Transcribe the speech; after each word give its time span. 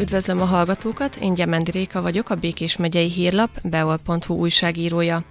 Üdvözlöm 0.00 0.40
a 0.40 0.44
hallgatókat, 0.44 1.16
én 1.16 1.34
Gyemendi 1.34 1.70
Réka 1.70 2.02
vagyok, 2.02 2.30
a 2.30 2.34
Békés 2.34 2.76
megyei 2.76 3.08
hírlap, 3.08 3.50
beol.hu 3.62 4.34
újságírója. 4.34 5.24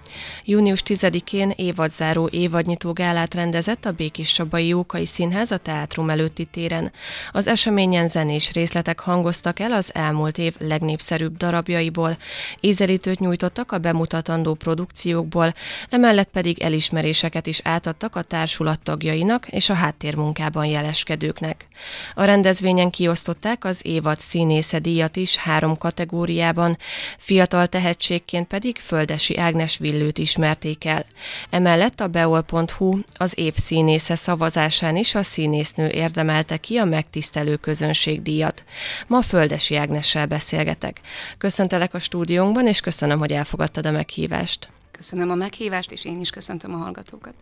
Június 0.44 0.82
10-én 0.86 1.52
évadzáró 1.56 2.28
évadnyitó 2.32 2.92
gálát 2.92 3.34
rendezett 3.34 3.84
a 3.84 3.92
Békés 3.92 4.32
Csabai 4.32 4.66
Jókai 4.66 5.06
Színház 5.06 5.50
a 5.50 5.56
Teátrum 5.56 6.10
előtti 6.10 6.44
téren. 6.44 6.92
Az 7.32 7.46
eseményen 7.46 8.08
zenés 8.08 8.52
részletek 8.52 9.00
hangoztak 9.00 9.58
el 9.60 9.72
az 9.72 9.94
elmúlt 9.94 10.38
év 10.38 10.54
legnépszerűbb 10.58 11.36
darabjaiból, 11.36 12.18
ízelítőt 12.60 13.20
nyújtottak 13.20 13.72
a 13.72 13.78
bemutatandó 13.78 14.54
produkciókból, 14.54 15.54
emellett 15.88 16.30
pedig 16.30 16.60
elismeréseket 16.60 17.46
is 17.46 17.60
átadtak 17.64 18.16
a 18.16 18.22
társulat 18.22 18.80
tagjainak 18.80 19.48
és 19.48 19.68
a 19.70 19.74
háttérmunkában 19.74 20.64
jeleskedőknek. 20.64 21.66
A 22.14 22.24
rendezvényen 22.24 22.90
kiosztották 22.90 23.64
az 23.64 23.80
évad 23.82 24.20
színé 24.20 24.58
színésze 24.62 24.78
díjat 24.78 25.16
is 25.16 25.36
három 25.36 25.78
kategóriában, 25.78 26.76
fiatal 27.18 27.66
tehetségként 27.66 28.46
pedig 28.46 28.78
Földesi 28.78 29.36
Ágnes 29.36 29.78
Villőt 29.78 30.18
ismerték 30.18 30.84
el. 30.84 31.04
Emellett 31.50 32.00
a 32.00 32.06
beol.hu 32.06 32.98
az 33.16 33.38
év 33.38 33.54
színésze 33.54 34.14
szavazásán 34.14 34.96
is 34.96 35.14
a 35.14 35.22
színésznő 35.22 35.88
érdemelte 35.88 36.56
ki 36.56 36.76
a 36.76 36.84
megtisztelő 36.84 37.56
közönség 37.56 38.22
díjat. 38.22 38.64
Ma 39.06 39.22
Földesi 39.22 39.76
Ágnessel 39.76 40.26
beszélgetek. 40.26 41.00
Köszöntelek 41.38 41.94
a 41.94 41.98
stúdiónkban, 41.98 42.66
és 42.66 42.80
köszönöm, 42.80 43.18
hogy 43.18 43.32
elfogadtad 43.32 43.86
a 43.86 43.90
meghívást. 43.90 44.68
Köszönöm 44.90 45.30
a 45.30 45.34
meghívást, 45.34 45.92
és 45.92 46.04
én 46.04 46.20
is 46.20 46.30
köszöntöm 46.30 46.74
a 46.74 46.76
hallgatókat. 46.76 47.34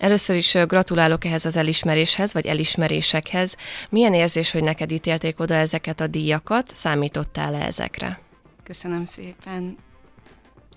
Először 0.00 0.36
is 0.36 0.52
gratulálok 0.52 1.24
ehhez 1.24 1.44
az 1.44 1.56
elismeréshez, 1.56 2.32
vagy 2.32 2.46
elismerésekhez. 2.46 3.56
Milyen 3.90 4.14
érzés, 4.14 4.50
hogy 4.50 4.62
neked 4.62 4.90
ítélték 4.90 5.40
oda 5.40 5.54
ezeket 5.54 6.00
a 6.00 6.06
díjakat? 6.06 6.70
Számítottál 6.74 7.54
-e 7.54 7.64
ezekre? 7.64 8.20
Köszönöm 8.62 9.04
szépen. 9.04 9.76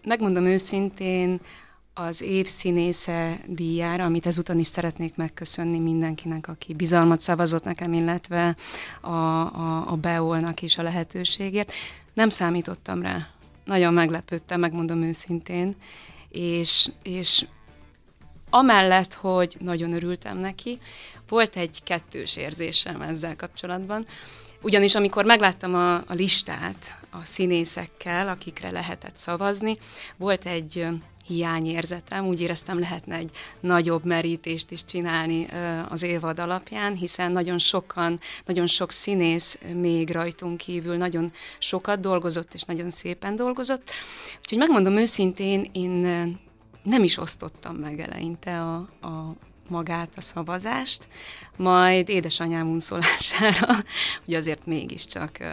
Megmondom 0.04 0.46
őszintén, 0.46 1.40
az 1.94 2.22
év 2.22 2.48
színésze 2.48 3.40
díjára, 3.48 4.04
amit 4.04 4.26
ezúton 4.26 4.60
is 4.60 4.68
szeretnék 4.68 5.16
megköszönni 5.16 5.80
mindenkinek, 5.80 6.48
aki 6.48 6.74
bizalmat 6.74 7.20
szavazott 7.20 7.64
nekem, 7.64 7.94
illetve 7.94 8.56
a, 9.02 9.08
a, 9.10 9.92
a 9.92 9.96
Beolnak 9.96 10.62
is 10.62 10.78
a 10.78 10.84
lehetőségért. 10.84 11.72
Nem 12.14 12.30
számítottam 12.30 13.02
rá. 13.02 13.28
Nagyon 13.66 13.94
meglepődtem, 13.94 14.60
megmondom 14.60 15.02
őszintén, 15.02 15.76
és, 16.30 16.90
és 17.04 17.46
amellett, 18.54 19.14
hogy 19.14 19.56
nagyon 19.60 19.94
örültem 19.94 20.38
neki, 20.38 20.80
volt 21.30 21.56
egy 21.56 21.84
kettős 21.84 22.36
érzésem 22.36 23.02
ezzel 23.02 23.36
kapcsolatban, 23.36 24.06
ugyanis 24.62 24.96
amikor 24.96 25.26
megláttam 25.26 25.76
a, 25.76 25.96
a 25.96 26.14
listát 26.14 27.06
a 27.12 27.24
színészekkel, 27.24 28.28
akikre 28.28 28.72
lehetett 28.72 29.18
szavazni, 29.18 29.78
volt 30.18 30.46
egy 30.46 30.88
hiányérzetem, 31.28 32.26
úgy 32.26 32.42
éreztem 32.42 32.80
lehetne 32.80 33.16
egy 33.16 33.32
nagyobb 33.60 34.06
merítést 34.06 34.72
is 34.72 34.86
csinálni 34.86 35.48
az 35.90 36.04
évad 36.04 36.40
alapján, 36.40 36.94
hiszen 36.94 37.32
nagyon 37.32 37.58
sokan, 37.58 38.20
nagyon 38.46 38.68
sok 38.68 38.92
színész 38.92 39.60
még 39.76 40.10
rajtunk 40.10 40.58
kívül 40.58 40.98
nagyon 40.98 41.32
sokat 41.60 42.00
dolgozott, 42.00 42.54
és 42.54 42.62
nagyon 42.62 42.90
szépen 42.90 43.36
dolgozott. 43.36 43.90
Úgyhogy 44.40 44.58
megmondom 44.58 44.98
őszintén, 44.98 45.70
én 45.72 46.42
nem 46.84 47.04
is 47.04 47.18
osztottam 47.18 47.76
meg 47.76 48.00
eleinte 48.00 48.62
a, 48.62 48.76
a 49.02 49.36
magát, 49.68 50.14
a 50.16 50.22
szavazást, 50.22 51.08
majd 51.58 52.10
édesanyám 52.10 52.70
unszolására, 52.70 53.68
hogy 54.26 54.34
azért 54.34 54.66
mégiscsak 54.66 55.38
uh, 55.40 55.48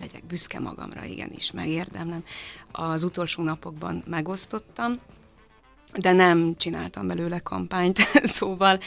legyek 0.00 0.24
büszke 0.26 0.58
magamra, 0.58 1.04
igenis, 1.04 1.50
megérdemlem. 1.50 2.24
Az 2.72 3.02
utolsó 3.02 3.42
napokban 3.42 4.02
megosztottam, 4.06 4.98
de 5.94 6.12
nem 6.12 6.54
csináltam 6.56 7.06
belőle 7.06 7.38
kampányt, 7.38 7.98
szóval 8.38 8.78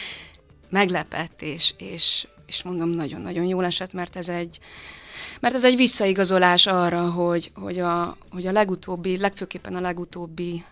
meglepett, 0.70 1.42
és, 1.42 1.74
és, 1.76 2.26
és 2.46 2.62
mondom, 2.62 2.88
nagyon-nagyon 2.88 3.44
jól 3.44 3.64
esett, 3.64 3.92
mert 3.92 4.16
ez 4.16 4.28
egy, 4.28 4.58
mert 5.40 5.54
ez 5.54 5.64
egy 5.64 5.76
visszaigazolás 5.76 6.66
arra, 6.66 7.10
hogy, 7.10 7.52
hogy, 7.54 7.78
a, 7.78 8.16
hogy 8.30 8.46
a 8.46 8.52
legutóbbi, 8.52 9.18
legfőképpen 9.18 9.74
a 9.74 9.80
legutóbbi 9.80 10.64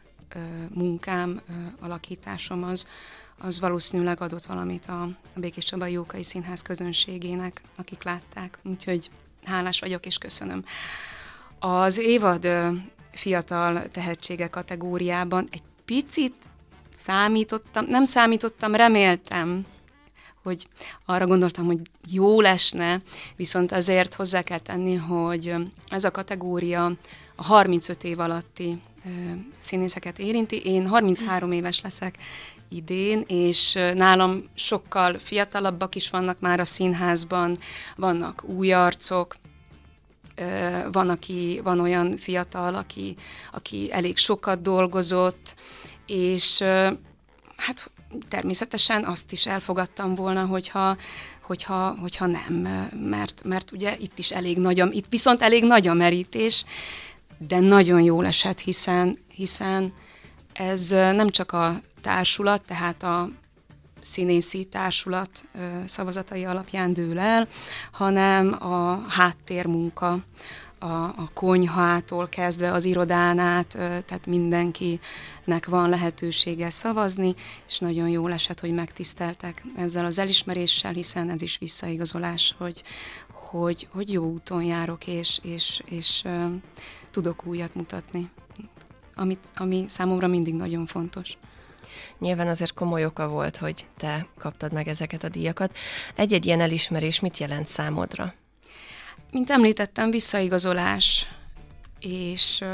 munkám, 0.75 1.41
alakításom 1.81 2.63
az, 2.63 2.87
az 3.39 3.61
valószínűleg 3.61 4.21
adott 4.21 4.45
valamit 4.45 4.87
a, 4.87 5.09
Békés 5.35 5.65
Csaba 5.65 5.87
Jókai 5.87 6.23
Színház 6.23 6.63
közönségének, 6.63 7.63
akik 7.77 8.03
látták. 8.03 8.59
Úgyhogy 8.63 9.11
hálás 9.45 9.81
vagyok, 9.81 10.07
és 10.07 10.19
köszönöm. 10.19 10.65
Az 11.59 11.99
évad 11.99 12.49
fiatal 13.13 13.89
tehetsége 13.91 14.49
kategóriában 14.49 15.49
egy 15.51 15.63
picit 15.85 16.35
számítottam, 16.93 17.87
nem 17.87 18.05
számítottam, 18.05 18.75
reméltem, 18.75 19.67
hogy 20.43 20.69
arra 21.05 21.27
gondoltam, 21.27 21.67
hogy 21.67 21.81
jó 22.11 22.41
lesne, 22.41 23.03
viszont 23.37 23.73
azért 23.73 24.15
hozzá 24.15 24.43
kell 24.43 24.59
tenni, 24.59 24.95
hogy 24.95 25.55
ez 25.89 26.05
a 26.05 26.11
kategória 26.11 26.93
a 27.37 27.43
35 27.43 28.05
év 28.05 28.19
alatti 28.19 28.81
színészeket 29.59 30.19
érinti. 30.19 30.63
Én 30.65 30.87
33 30.87 31.53
éves 31.53 31.81
leszek 31.81 32.19
idén, 32.69 33.25
és 33.27 33.73
nálam 33.95 34.45
sokkal 34.55 35.19
fiatalabbak 35.19 35.95
is 35.95 36.11
vannak 36.11 36.41
már 36.41 36.61
a 36.61 36.65
színházban, 36.65 37.59
vannak 37.97 38.45
új 38.45 38.73
arcok, 38.73 39.37
van, 40.93 41.09
aki, 41.09 41.61
van 41.65 41.81
olyan 41.81 42.17
fiatal, 42.17 42.75
aki, 42.75 43.17
aki 43.53 43.93
elég 43.93 44.17
sokat 44.17 44.63
dolgozott, 44.63 45.55
és 46.07 46.63
hát 47.57 47.91
természetesen 48.29 49.05
azt 49.05 49.33
is 49.33 49.47
elfogadtam 49.47 50.15
volna, 50.15 50.47
hogyha, 50.47 50.97
hogyha, 51.43 51.97
hogyha 52.01 52.27
nem, 52.27 52.55
mert, 53.01 53.43
mert 53.45 53.73
ugye 53.73 53.97
itt 53.99 54.19
is 54.19 54.31
elég 54.31 54.59
nagy, 54.59 54.83
itt 54.91 55.07
viszont 55.09 55.43
elég 55.43 55.65
nagy 55.65 55.89
a 55.89 55.95
merítés, 55.95 56.65
de 57.47 57.59
nagyon 57.61 58.01
jól 58.01 58.27
esett, 58.27 58.61
hiszen, 58.61 59.19
hiszen 59.29 59.93
ez 60.53 60.89
nem 60.91 61.29
csak 61.29 61.53
a 61.53 61.81
társulat, 62.01 62.63
tehát 62.63 63.03
a 63.03 63.29
színészi 64.01 64.65
társulat 64.65 65.45
szavazatai 65.85 66.45
alapján 66.45 66.93
dől 66.93 67.19
el, 67.19 67.49
hanem 67.93 68.57
a 68.63 69.05
háttérmunka, 69.09 70.19
a, 70.79 71.03
a 71.03 71.31
konyhától 71.35 72.29
kezdve 72.29 72.73
az 72.73 72.85
irodán 72.85 73.39
át, 73.39 73.69
tehát 73.69 74.27
mindenkinek 74.27 75.67
van 75.67 75.89
lehetősége 75.89 76.71
szavazni, 76.71 77.35
és 77.67 77.79
nagyon 77.79 78.09
jó 78.09 78.29
esett, 78.29 78.61
hogy 78.61 78.73
megtiszteltek 78.73 79.65
ezzel 79.77 80.05
az 80.05 80.19
elismeréssel, 80.19 80.93
hiszen 80.93 81.31
ez 81.31 81.43
is 81.43 81.59
visszaigazolás, 81.59 82.55
hogy, 82.59 82.83
hogy, 83.31 83.89
hogy 83.93 84.13
jó 84.13 84.25
úton 84.25 84.63
járok, 84.63 85.07
és, 85.07 85.41
és, 85.43 85.83
és 85.85 86.25
tudok 87.11 87.47
újat 87.47 87.75
mutatni, 87.75 88.31
amit, 89.15 89.49
ami 89.55 89.85
számomra 89.89 90.27
mindig 90.27 90.55
nagyon 90.55 90.87
fontos. 90.87 91.37
Nyilván 92.19 92.49
azért 92.49 92.75
komoly 92.75 93.05
oka 93.05 93.29
volt, 93.29 93.57
hogy 93.57 93.87
te 93.97 94.27
kaptad 94.39 94.73
meg 94.73 94.89
ezeket 94.89 95.25
a 95.25 95.29
díjakat. 95.29 95.77
Egy-egy 96.15 96.47
ilyen 96.47 96.61
elismerés 96.61 97.21
mit 97.21 97.39
jelent 97.39 97.67
számodra? 97.67 98.35
Mint 99.31 99.51
említettem, 99.51 100.11
visszaigazolás 100.11 101.27
és, 102.01 102.65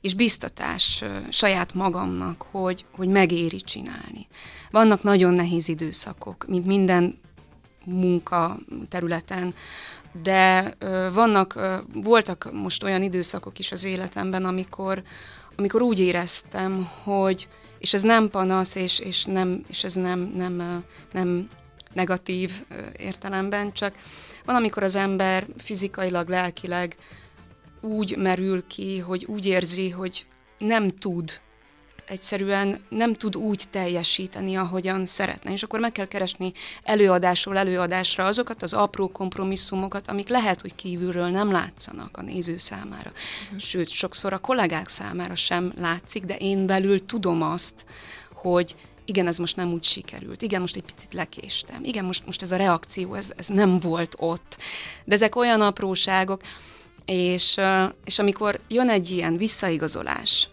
és 0.00 0.14
biztatás 0.14 1.04
saját 1.30 1.74
magamnak, 1.74 2.46
hogy, 2.50 2.84
hogy 2.92 3.08
megéri 3.08 3.60
csinálni. 3.60 4.26
Vannak 4.70 5.02
nagyon 5.02 5.34
nehéz 5.34 5.68
időszakok, 5.68 6.46
mint 6.48 6.66
minden 6.66 7.18
munka 7.84 8.58
területen, 8.88 9.54
de 10.22 10.74
vannak, 11.12 11.60
voltak 11.92 12.52
most 12.52 12.82
olyan 12.82 13.02
időszakok 13.02 13.58
is 13.58 13.72
az 13.72 13.84
életemben, 13.84 14.44
amikor, 14.44 15.02
amikor 15.56 15.82
úgy 15.82 15.98
éreztem, 15.98 16.88
hogy, 17.02 17.48
és 17.78 17.94
ez 17.94 18.02
nem 18.02 18.28
panasz, 18.28 18.74
és, 18.74 18.98
és, 18.98 19.24
nem, 19.24 19.64
és 19.68 19.84
ez 19.84 19.94
nem, 19.94 20.32
nem, 20.36 20.84
nem 21.12 21.48
negatív 21.92 22.64
értelemben, 22.96 23.72
csak 23.72 23.94
van, 24.44 24.54
amikor 24.54 24.82
az 24.82 24.96
ember 24.96 25.46
fizikailag, 25.56 26.28
lelkileg 26.28 26.96
úgy 27.80 28.16
merül 28.16 28.66
ki, 28.66 28.98
hogy 28.98 29.24
úgy 29.24 29.46
érzi, 29.46 29.90
hogy 29.90 30.26
nem 30.58 30.88
tud 30.88 31.40
egyszerűen 32.06 32.84
nem 32.88 33.14
tud 33.14 33.36
úgy 33.36 33.62
teljesíteni, 33.70 34.56
ahogyan 34.56 35.06
szeretne. 35.06 35.52
És 35.52 35.62
akkor 35.62 35.80
meg 35.80 35.92
kell 35.92 36.06
keresni 36.06 36.52
előadásról 36.82 37.58
előadásra 37.58 38.24
azokat 38.24 38.62
az 38.62 38.72
apró 38.72 39.08
kompromisszumokat, 39.08 40.08
amik 40.08 40.28
lehet, 40.28 40.60
hogy 40.60 40.74
kívülről 40.74 41.28
nem 41.28 41.52
látszanak 41.52 42.16
a 42.16 42.22
néző 42.22 42.58
számára. 42.58 43.12
Uh-huh. 43.44 43.58
Sőt, 43.58 43.88
sokszor 43.88 44.32
a 44.32 44.38
kollégák 44.38 44.88
számára 44.88 45.34
sem 45.34 45.72
látszik, 45.76 46.24
de 46.24 46.36
én 46.36 46.66
belül 46.66 47.06
tudom 47.06 47.42
azt, 47.42 47.84
hogy 48.32 48.74
igen, 49.04 49.26
ez 49.26 49.38
most 49.38 49.56
nem 49.56 49.72
úgy 49.72 49.84
sikerült, 49.84 50.42
igen, 50.42 50.60
most 50.60 50.76
egy 50.76 50.82
picit 50.82 51.14
lekéstem, 51.14 51.84
igen, 51.84 52.04
most, 52.04 52.26
most 52.26 52.42
ez 52.42 52.52
a 52.52 52.56
reakció, 52.56 53.14
ez, 53.14 53.32
ez 53.36 53.46
nem 53.46 53.78
volt 53.78 54.14
ott. 54.18 54.56
De 55.04 55.14
ezek 55.14 55.36
olyan 55.36 55.60
apróságok, 55.60 56.42
és, 57.04 57.56
és 58.04 58.18
amikor 58.18 58.60
jön 58.68 58.88
egy 58.88 59.10
ilyen 59.10 59.36
visszaigazolás, 59.36 60.48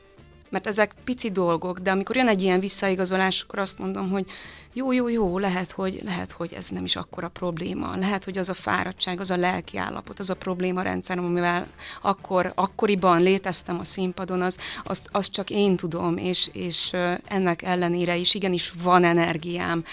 mert 0.51 0.68
ezek 0.68 0.94
pici 1.03 1.31
dolgok, 1.31 1.80
de 1.80 1.92
amikor 1.92 2.15
jön 2.15 2.27
egy 2.27 2.42
ilyen 2.42 2.59
visszaigazolás, 2.59 3.42
akkor 3.42 3.59
azt 3.59 3.80
mondom, 3.80 4.09
hogy 4.09 4.25
jó, 4.74 4.92
jó, 4.92 5.09
jó, 5.09 5.38
lehet, 5.38 5.71
hogy, 5.71 6.01
lehet, 6.03 6.31
hogy 6.31 6.53
ez 6.53 6.68
nem 6.68 6.83
is 6.83 6.95
akkora 6.95 7.27
probléma. 7.27 7.95
Lehet, 7.95 8.24
hogy 8.24 8.38
az 8.38 8.50
a 8.50 8.53
fáradtság, 8.53 9.19
az 9.19 9.31
a 9.31 9.38
lelki 9.38 9.77
állapot, 9.77 10.19
az 10.19 10.30
a 10.30 10.36
probléma 10.36 10.81
rendszer, 10.81 11.18
amivel 11.18 11.68
akkor, 12.01 12.51
akkoriban 12.56 13.21
léteztem 13.21 13.80
a 13.80 13.83
színpadon, 13.83 14.42
az, 14.42 14.57
az, 14.83 15.07
az 15.12 15.30
csak 15.30 15.50
én 15.50 15.75
tudom, 15.75 16.18
és, 16.18 16.50
és 16.53 16.92
ennek 17.25 17.62
ellenére 17.62 18.15
is 18.15 18.33
igenis 18.33 18.74
van 18.83 19.03
energiám, 19.03 19.83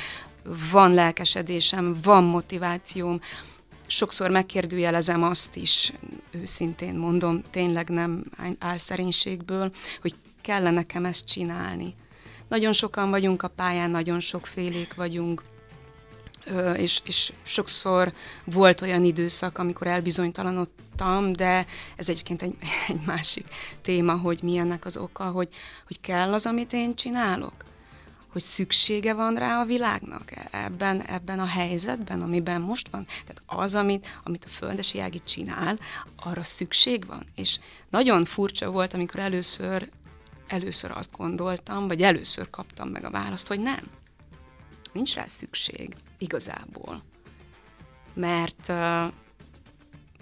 van 0.71 0.95
lelkesedésem, 0.95 1.97
van 2.03 2.25
motivációm, 2.25 3.21
sokszor 3.87 4.31
megkérdőjelezem 4.31 5.23
azt 5.23 5.57
is, 5.57 5.93
őszintén 6.31 6.95
mondom, 6.95 7.43
tényleg 7.51 7.89
nem 7.89 8.25
álszerénységből, 8.59 9.71
hogy 10.01 10.15
kellene 10.49 10.71
nekem 10.71 11.05
ezt 11.05 11.27
csinálni. 11.27 11.95
Nagyon 12.49 12.73
sokan 12.73 13.11
vagyunk 13.11 13.43
a 13.43 13.49
pályán, 13.49 13.91
nagyon 13.91 14.21
sokfélék 14.21 14.95
vagyunk, 14.95 15.43
és, 16.77 17.01
és 17.05 17.33
sokszor 17.43 18.13
volt 18.45 18.81
olyan 18.81 19.05
időszak, 19.05 19.59
amikor 19.59 19.87
elbizonytalanodtam, 19.87 21.33
de 21.33 21.67
ez 21.97 22.09
egyébként 22.09 22.43
egy, 22.43 22.55
egy 22.89 23.01
másik 23.07 23.47
téma, 23.83 24.17
hogy 24.17 24.39
mi 24.43 24.57
ennek 24.57 24.85
az 24.85 24.97
oka, 24.97 25.25
hogy, 25.25 25.49
hogy 25.87 26.01
kell 26.01 26.33
az, 26.33 26.47
amit 26.47 26.73
én 26.73 26.95
csinálok 26.95 27.53
hogy 28.33 28.43
szüksége 28.43 29.15
van 29.15 29.35
rá 29.35 29.61
a 29.61 29.65
világnak 29.65 30.33
ebben, 30.51 31.03
ebben 31.03 31.39
a 31.39 31.47
helyzetben, 31.47 32.23
amiben 32.23 32.61
most 32.61 32.89
van. 32.89 33.07
Tehát 33.07 33.43
az, 33.47 33.75
amit, 33.75 34.21
amit 34.25 34.45
a 34.45 34.49
Földesi 34.49 35.01
Ági 35.01 35.23
csinál, 35.25 35.79
arra 36.17 36.45
szükség 36.45 37.07
van. 37.07 37.27
És 37.35 37.59
nagyon 37.91 38.25
furcsa 38.25 38.71
volt, 38.71 38.95
amikor 38.95 39.21
először, 39.21 39.91
először 40.49 40.91
azt 40.91 41.17
gondoltam, 41.17 41.87
vagy 41.87 42.03
először 42.03 42.51
kaptam 42.51 42.89
meg 42.89 43.05
a 43.05 43.11
választ, 43.11 43.47
hogy 43.47 43.61
nem. 43.61 43.91
Nincs 44.93 45.15
rá 45.15 45.27
szükség, 45.27 45.97
igazából. 46.19 47.03
Mert 48.15 48.69
uh, 48.69 49.13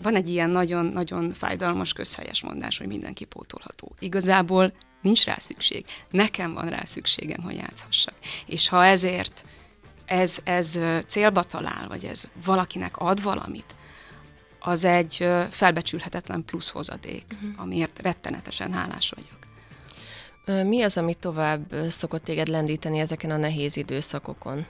van 0.02 0.14
egy 0.14 0.28
ilyen 0.28 0.50
nagyon-nagyon 0.50 1.32
fájdalmas 1.32 1.92
közhelyes 1.92 2.42
mondás, 2.42 2.78
hogy 2.78 2.86
mindenki 2.86 3.24
pótolható. 3.24 3.94
Igazából 3.98 4.72
nincs 5.00 5.24
rá 5.24 5.36
szükség. 5.38 5.86
Nekem 6.10 6.52
van 6.52 6.68
rá 6.68 6.84
szükségem, 6.84 7.42
hogy 7.42 7.56
játszhassak. 7.56 8.14
És 8.46 8.68
ha 8.68 8.84
ezért 8.84 9.44
ez, 10.04 10.38
ez 10.44 10.78
célba 11.06 11.42
talál, 11.42 11.88
vagy 11.88 12.04
ez 12.04 12.28
valakinek 12.44 12.96
ad 12.96 13.22
valamit, 13.22 13.74
az 14.60 14.84
egy 14.84 15.28
felbecsülhetetlen 15.50 16.44
plusz 16.44 16.70
hozadék, 16.70 17.24
uh-huh. 17.34 17.60
amiért 17.60 17.98
rettenetesen 17.98 18.72
hálás 18.72 19.10
vagyok. 19.10 19.45
Mi 20.46 20.82
az, 20.82 20.96
ami 20.96 21.14
tovább 21.14 21.74
szokott 21.88 22.24
téged 22.24 22.48
lendíteni 22.48 22.98
ezeken 22.98 23.30
a 23.30 23.36
nehéz 23.36 23.76
időszakokon? 23.76 24.66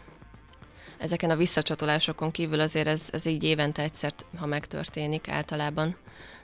Ezeken 0.98 1.30
a 1.30 1.36
visszacsatolásokon 1.36 2.30
kívül 2.30 2.60
azért 2.60 2.86
ez, 2.86 3.08
ez 3.12 3.26
így 3.26 3.44
évente 3.44 3.82
egyszer, 3.82 4.14
ha 4.36 4.46
megtörténik 4.46 5.28
általában, 5.28 5.96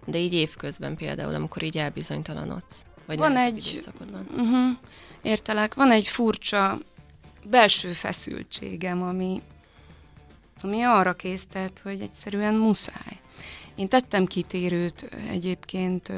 de 0.05 0.19
így 0.19 0.33
évközben 0.33 0.97
például, 0.97 1.35
amikor 1.35 1.63
így 1.63 1.79
elbizonytalanodsz. 1.79 2.83
Vagy 3.07 3.19
van 3.19 3.37
egy, 3.37 3.89
van? 4.11 4.27
Uh-huh, 4.31 4.77
értelek, 5.23 5.75
van 5.75 5.91
egy 5.91 6.07
furcsa 6.07 6.79
belső 7.45 7.93
feszültségem, 7.93 9.03
ami, 9.03 9.43
ami 10.63 10.83
arra 10.83 11.13
késztet, 11.13 11.81
hogy 11.83 12.01
egyszerűen 12.01 12.55
muszáj. 12.55 13.21
Én 13.75 13.89
tettem 13.89 14.27
kitérőt 14.27 15.03
egyébként, 15.31 16.13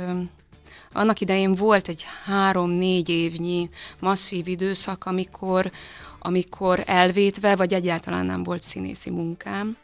annak 0.95 1.21
idején 1.21 1.53
volt 1.53 1.89
egy 1.89 2.07
három-négy 2.25 3.09
évnyi 3.09 3.71
masszív 4.01 4.49
időszak, 4.49 5.05
amikor, 5.05 5.71
amikor 6.19 6.83
elvétve, 6.87 7.57
vagy 7.57 7.75
egyáltalán 7.75 8.27
nem 8.27 8.43
volt 8.43 8.63
színészi 8.63 9.11
munkám, 9.11 9.77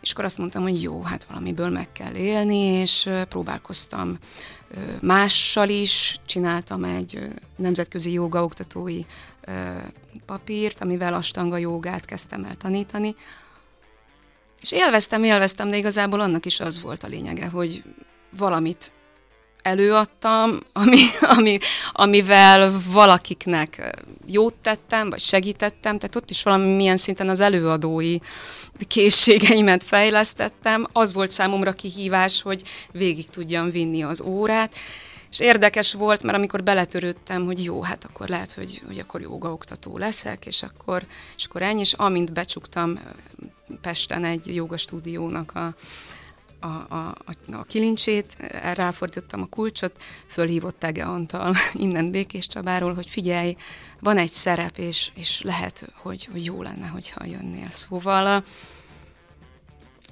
és 0.00 0.12
akkor 0.12 0.24
azt 0.24 0.38
mondtam, 0.38 0.62
hogy 0.62 0.82
jó, 0.82 1.02
hát 1.02 1.24
valamiből 1.24 1.68
meg 1.68 1.92
kell 1.92 2.14
élni, 2.14 2.56
és 2.56 3.10
próbálkoztam 3.28 4.18
mással 5.00 5.68
is, 5.68 6.20
csináltam 6.26 6.84
egy 6.84 7.28
nemzetközi 7.56 8.12
jogaoktatói 8.12 9.00
papírt, 10.26 10.80
amivel 10.80 11.14
astanga 11.14 11.56
jogát 11.56 12.04
kezdtem 12.04 12.44
el 12.44 12.56
tanítani, 12.56 13.16
és 14.60 14.72
élveztem, 14.72 15.24
élveztem, 15.24 15.70
de 15.70 15.76
igazából 15.76 16.20
annak 16.20 16.46
is 16.46 16.60
az 16.60 16.80
volt 16.80 17.02
a 17.02 17.06
lényege, 17.06 17.46
hogy 17.46 17.82
valamit 18.36 18.92
előadtam, 19.64 20.60
ami, 20.72 21.00
ami, 21.20 21.58
amivel 21.92 22.80
valakiknek 22.92 24.00
jót 24.26 24.54
tettem, 24.54 25.10
vagy 25.10 25.20
segítettem, 25.20 25.98
tehát 25.98 26.16
ott 26.16 26.30
is 26.30 26.42
valamilyen 26.42 26.96
szinten 26.96 27.28
az 27.28 27.40
előadói 27.40 28.18
készségeimet 28.88 29.84
fejlesztettem. 29.84 30.86
Az 30.92 31.12
volt 31.12 31.30
számomra 31.30 31.72
kihívás, 31.72 32.42
hogy 32.42 32.62
végig 32.92 33.30
tudjam 33.30 33.70
vinni 33.70 34.02
az 34.02 34.20
órát, 34.20 34.74
és 35.30 35.40
érdekes 35.40 35.92
volt, 35.92 36.22
mert 36.22 36.36
amikor 36.36 36.62
beletörődtem, 36.62 37.44
hogy 37.44 37.64
jó, 37.64 37.82
hát 37.82 38.04
akkor 38.04 38.28
lehet, 38.28 38.52
hogy, 38.52 38.82
hogy 38.86 38.98
akkor 38.98 39.20
jogaoktató 39.20 39.98
leszek, 39.98 40.46
és 40.46 40.62
akkor, 40.62 41.06
és 41.36 41.44
akkor 41.44 41.62
ennyi, 41.62 41.80
és 41.80 41.92
amint 41.92 42.32
becsuktam 42.32 43.00
Pesten 43.80 44.24
egy 44.24 44.54
jogastúdiónak 44.54 45.54
a, 45.54 45.74
a, 46.64 46.94
a, 46.94 47.14
a 47.52 47.62
kilincsét, 47.62 48.36
ráfordítottam 48.74 49.42
a 49.42 49.46
kulcsot, 49.46 50.02
fölhívott 50.26 50.78
Tege 50.78 51.04
Antal 51.04 51.54
innen 51.74 52.10
Békés 52.10 52.46
Csabáról, 52.46 52.94
hogy 52.94 53.08
figyelj, 53.08 53.56
van 54.00 54.18
egy 54.18 54.30
szerep, 54.30 54.78
és, 54.78 55.10
és 55.14 55.40
lehet, 55.42 55.92
hogy, 55.94 56.28
hogy 56.32 56.44
jó 56.44 56.62
lenne, 56.62 56.86
hogyha 56.86 57.24
jönnél. 57.24 57.70
Szóval 57.70 58.44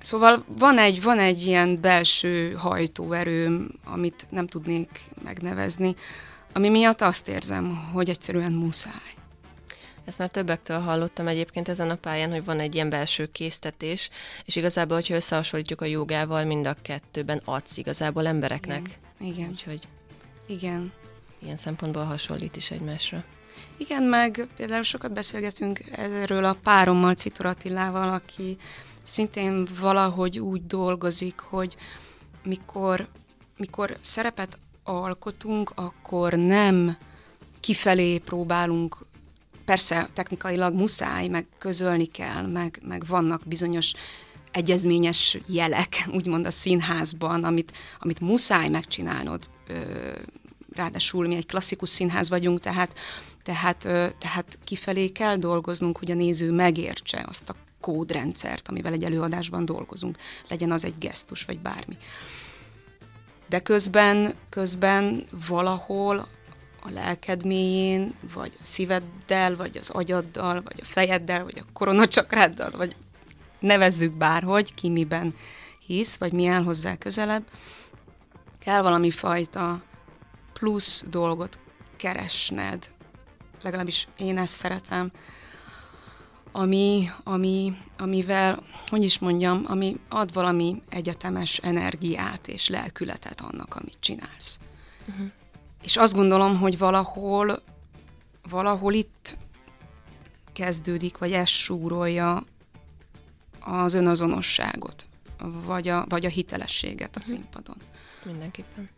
Szóval 0.00 0.44
van 0.58 0.78
egy, 0.78 1.02
van 1.02 1.18
egy 1.18 1.46
ilyen 1.46 1.80
belső 1.80 2.52
hajtóerőm, 2.52 3.70
amit 3.84 4.26
nem 4.30 4.46
tudnék 4.46 5.00
megnevezni, 5.24 5.94
ami 6.52 6.68
miatt 6.68 7.00
azt 7.00 7.28
érzem, 7.28 7.90
hogy 7.92 8.08
egyszerűen 8.08 8.52
muszáj. 8.52 9.21
Ezt 10.04 10.18
már 10.18 10.30
többektől 10.30 10.78
hallottam 10.78 11.28
egyébként 11.28 11.68
ezen 11.68 11.90
a 11.90 11.94
pályán, 11.94 12.30
hogy 12.30 12.44
van 12.44 12.60
egy 12.60 12.74
ilyen 12.74 12.88
belső 12.88 13.30
késztetés, 13.32 14.10
és 14.44 14.56
igazából, 14.56 14.96
hogyha 14.96 15.14
összehasonlítjuk 15.14 15.80
a 15.80 15.84
jogával, 15.84 16.44
mind 16.44 16.66
a 16.66 16.76
kettőben 16.82 17.40
adsz 17.44 17.76
igazából 17.76 18.26
embereknek. 18.26 18.98
Igen. 19.20 19.34
Igen. 19.34 19.48
Úgyhogy 19.50 19.88
Igen. 20.46 20.92
Ilyen 21.38 21.56
szempontból 21.56 22.04
hasonlít 22.04 22.56
is 22.56 22.70
egymásra. 22.70 23.24
Igen, 23.76 24.02
meg 24.02 24.48
például 24.56 24.82
sokat 24.82 25.12
beszélgetünk 25.12 25.80
erről 25.92 26.44
a 26.44 26.56
párommal, 26.62 27.14
Citor 27.14 27.46
Attilával, 27.46 28.08
aki 28.08 28.56
szintén 29.02 29.68
valahogy 29.80 30.38
úgy 30.38 30.66
dolgozik, 30.66 31.40
hogy 31.40 31.76
mikor, 32.44 33.08
mikor 33.56 33.96
szerepet 34.00 34.58
alkotunk, 34.82 35.72
akkor 35.74 36.32
nem 36.32 36.96
kifelé 37.60 38.18
próbálunk 38.18 38.96
persze 39.72 40.08
technikailag 40.14 40.74
muszáj, 40.74 41.28
meg 41.28 41.46
közölni 41.58 42.04
kell, 42.04 42.46
meg, 42.46 42.80
meg 42.88 43.06
vannak 43.06 43.42
bizonyos 43.46 43.92
egyezményes 44.50 45.38
jelek, 45.46 46.04
úgymond 46.16 46.46
a 46.46 46.50
színházban, 46.50 47.44
amit, 47.44 47.72
amit 47.98 48.20
muszáj 48.20 48.68
megcsinálnod. 48.68 49.50
Ráadásul 50.74 51.26
mi 51.26 51.34
egy 51.34 51.46
klasszikus 51.46 51.88
színház 51.88 52.28
vagyunk, 52.28 52.60
tehát, 52.60 52.94
tehát, 53.42 53.78
tehát 54.18 54.58
kifelé 54.64 55.08
kell 55.08 55.36
dolgoznunk, 55.36 55.98
hogy 55.98 56.10
a 56.10 56.14
néző 56.14 56.50
megértse 56.50 57.24
azt 57.28 57.48
a 57.48 57.56
kódrendszert, 57.80 58.68
amivel 58.68 58.92
egy 58.92 59.04
előadásban 59.04 59.64
dolgozunk. 59.64 60.18
Legyen 60.48 60.70
az 60.72 60.84
egy 60.84 60.98
gesztus, 60.98 61.44
vagy 61.44 61.58
bármi. 61.58 61.96
De 63.48 63.60
közben, 63.60 64.34
közben 64.48 65.26
valahol 65.48 66.26
a 66.84 66.90
lelked 66.90 67.44
mélyén, 67.44 68.14
vagy 68.34 68.56
a 68.60 68.64
szíveddel, 68.64 69.56
vagy 69.56 69.76
az 69.76 69.90
agyaddal, 69.90 70.62
vagy 70.62 70.80
a 70.82 70.86
fejeddel, 70.86 71.44
vagy 71.44 71.58
a 71.58 71.72
koronacsakráddal, 71.72 72.70
vagy 72.70 72.96
nevezzük 73.58 74.12
bárhogy, 74.12 74.74
ki 74.74 74.88
miben 74.88 75.34
hisz, 75.86 76.16
vagy 76.16 76.32
mi 76.32 76.46
áll 76.46 76.62
hozzá 76.62 76.96
közelebb, 76.96 77.44
kell 78.58 78.82
valami 78.82 79.10
fajta 79.10 79.82
plusz 80.52 81.04
dolgot 81.08 81.58
keresned, 81.96 82.90
legalábbis 83.62 84.08
én 84.16 84.38
ezt 84.38 84.54
szeretem, 84.54 85.10
ami, 86.52 87.10
ami, 87.24 87.76
amivel, 87.98 88.62
hogy 88.86 89.02
is 89.02 89.18
mondjam, 89.18 89.64
ami 89.66 89.96
ad 90.08 90.32
valami 90.32 90.82
egyetemes 90.88 91.56
energiát 91.56 92.48
és 92.48 92.68
lelkületet 92.68 93.40
annak, 93.40 93.74
amit 93.74 93.96
csinálsz. 94.00 94.58
Uh-huh. 95.08 95.26
És 95.82 95.96
azt 95.96 96.14
gondolom, 96.14 96.58
hogy 96.58 96.78
valahol, 96.78 97.62
valahol 98.48 98.92
itt 98.92 99.36
kezdődik, 100.52 101.18
vagy 101.18 101.32
ez 101.32 101.48
súrolja 101.48 102.44
az 103.60 103.94
önazonosságot, 103.94 105.06
vagy 105.64 105.88
a, 105.88 106.04
vagy 106.08 106.24
a 106.24 106.28
hitelességet 106.28 107.16
a 107.16 107.18
mhm. 107.18 107.28
színpadon. 107.28 107.76
Mindenképpen. 108.24 108.90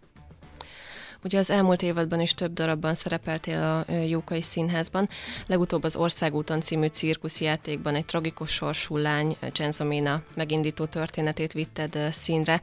Ugye 1.24 1.38
az 1.38 1.50
elmúlt 1.50 1.82
évadban 1.82 2.20
is 2.20 2.34
több 2.34 2.52
darabban 2.52 2.94
szerepeltél 2.94 3.84
a 3.88 3.92
Jókai 3.92 4.42
Színházban. 4.42 5.08
Legutóbb 5.46 5.84
az 5.84 5.96
Országúton 5.96 6.60
című 6.60 6.86
cirkuszjátékban 6.86 7.94
egy 7.94 8.04
tragikus 8.04 8.50
sorsú 8.50 8.96
lány, 8.96 9.36
Genzomina 9.52 10.22
megindító 10.34 10.84
történetét 10.84 11.52
vitted 11.52 11.98
színre. 12.10 12.60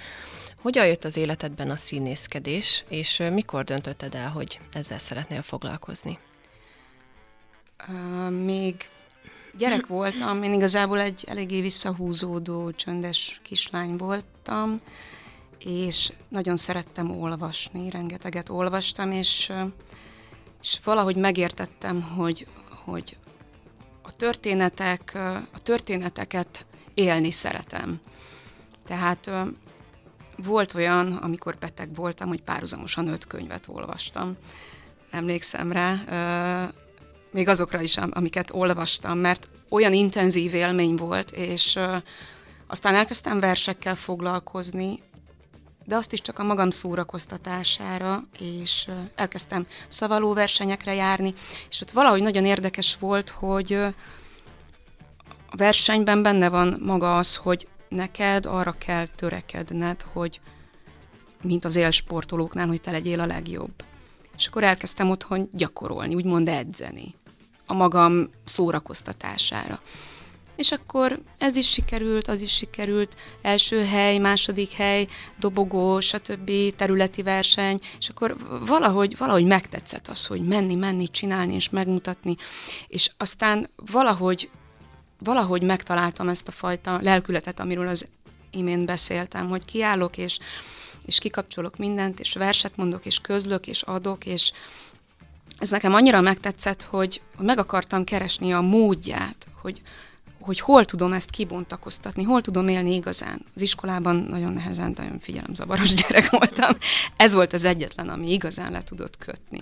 Hogyan 0.62 0.88
jött 0.88 1.04
az 1.04 1.18
életedben 1.18 1.70
a 1.70 1.76
színészkedés, 1.76 2.84
és 2.90 3.24
mikor 3.32 3.64
döntötted 3.64 4.16
el, 4.16 4.30
hogy 4.30 4.60
ezzel 4.72 5.00
szeretnél 5.00 5.42
foglalkozni? 5.42 6.20
Uh, 7.88 8.32
még 8.32 8.76
gyerek 9.58 9.88
voltam, 9.88 10.44
én 10.44 10.54
igazából 10.54 11.00
egy 11.00 11.24
eléggé 11.28 11.62
visszahúzódó, 11.62 12.72
csöndes 12.72 13.40
kislány 13.44 13.96
voltam, 13.96 14.82
és 15.60 16.12
nagyon 16.30 16.58
szerettem 16.58 17.22
olvasni, 17.22 17.90
rengeteget 17.90 18.50
olvastam, 18.50 19.12
és, 19.12 19.52
és 20.62 20.80
valahogy 20.84 21.16
megértettem, 21.16 22.02
hogy, 22.02 22.48
hogy 22.86 23.18
a 24.02 24.16
történetek, 24.16 25.12
a 25.54 25.60
történeteket 25.64 26.66
élni 26.94 27.32
szeretem. 27.32 28.00
Tehát 28.88 29.32
volt 30.38 30.74
olyan, 30.74 31.14
amikor 31.14 31.58
beteg 31.60 31.96
voltam, 31.96 32.28
hogy 32.28 32.42
párhuzamosan 32.42 33.08
öt 33.08 33.28
könyvet 33.28 33.68
olvastam. 33.68 34.38
Emlékszem 35.12 35.72
rá, 35.72 35.96
még 37.32 37.48
azokra 37.48 37.82
is, 37.82 37.98
amiket 37.98 38.52
olvastam, 38.54 39.18
mert 39.18 39.50
olyan 39.70 39.94
intenzív 39.94 40.54
élmény 40.54 40.96
volt, 40.96 41.32
és 41.32 41.80
aztán 42.68 42.96
elkezdtem 42.96 43.40
versekkel 43.40 43.96
foglalkozni, 43.96 45.00
de 45.86 45.96
azt 45.96 46.14
is 46.14 46.22
csak 46.22 46.40
a 46.40 46.44
magam 46.44 46.70
szórakoztatására, 46.70 48.24
és 48.40 48.88
elkezdtem 49.16 49.66
szavaló 49.88 50.34
versenyekre 50.34 50.94
járni, 50.94 51.34
és 51.70 51.82
ott 51.82 51.92
valahogy 51.92 52.22
nagyon 52.22 52.46
érdekes 52.46 52.98
volt, 53.00 53.30
hogy 53.30 53.74
a 55.50 55.56
versenyben 55.56 56.22
benne 56.22 56.50
van 56.50 56.80
maga 56.82 57.18
az, 57.18 57.36
hogy 57.36 57.68
neked 57.92 58.46
arra 58.46 58.72
kell 58.72 59.08
törekedned, 59.08 60.02
hogy 60.02 60.40
mint 61.44 61.66
az 61.66 61.76
élsportolóknál, 61.76 62.68
hogy 62.68 62.82
te 62.82 62.92
legyél 62.92 63.20
a 63.20 63.26
legjobb. 63.26 63.74
És 64.38 64.48
akkor 64.48 64.64
elkezdtem 64.64 65.10
otthon 65.10 65.50
gyakorolni, 65.54 66.16
úgymond 66.16 66.48
edzeni 66.48 67.16
a 67.66 67.74
magam 67.74 68.30
szórakoztatására. 68.46 69.80
És 70.56 70.72
akkor 70.72 71.20
ez 71.38 71.56
is 71.56 71.70
sikerült, 71.70 72.28
az 72.28 72.42
is 72.42 72.56
sikerült, 72.56 73.16
első 73.42 73.84
hely, 73.86 74.18
második 74.18 74.72
hely, 74.72 75.08
dobogó, 75.40 76.00
stb. 76.00 76.52
területi 76.76 77.22
verseny, 77.22 77.80
és 78.00 78.10
akkor 78.10 78.36
valahogy, 78.66 79.18
valahogy 79.18 79.46
megtetszett 79.46 80.08
az, 80.08 80.26
hogy 80.26 80.48
menni, 80.48 80.76
menni, 80.76 81.08
csinálni 81.08 81.54
és 81.54 81.70
megmutatni, 81.70 82.36
és 82.88 83.12
aztán 83.18 83.70
valahogy, 83.76 84.50
valahogy 85.24 85.62
megtaláltam 85.62 86.30
ezt 86.30 86.48
a 86.48 86.52
fajta 86.52 87.00
lelkületet, 87.02 87.60
amiről 87.60 87.88
az 87.88 88.08
imént 88.52 88.86
beszéltem, 88.86 89.50
hogy 89.50 89.66
kiállok, 89.66 90.18
és, 90.18 90.40
és 91.06 91.20
kikapcsolok 91.20 91.78
mindent, 91.78 92.20
és 92.20 92.34
verset 92.34 92.78
mondok, 92.78 93.06
és 93.06 93.20
közlök, 93.20 93.68
és 93.68 93.82
adok, 93.82 94.26
és, 94.26 94.52
ez 95.62 95.70
nekem 95.70 95.94
annyira 95.94 96.22
megtetszett, 96.22 96.84
hogy 96.84 97.22
meg 97.38 97.58
akartam 97.58 98.04
keresni 98.04 98.54
a 98.54 98.62
módját, 98.62 99.48
hogy, 99.62 99.82
hogy 100.40 100.60
hol 100.60 100.86
tudom 100.86 101.14
ezt 101.14 101.30
kibontakoztatni, 101.30 102.24
hol 102.24 102.42
tudom 102.42 102.68
élni 102.68 102.96
igazán. 102.96 103.46
Az 103.56 103.62
iskolában 103.62 104.16
nagyon 104.16 104.54
nehezen, 104.54 104.94
nagyon 104.98 105.20
figyelemzavaros 105.20 105.94
gyerek 106.02 106.30
voltam. 106.30 106.78
Ez 107.16 107.34
volt 107.34 107.54
az 107.54 107.66
egyetlen, 107.66 108.10
ami 108.10 108.32
igazán 108.32 108.72
le 108.72 108.84
tudott 108.84 109.18
kötni. 109.18 109.62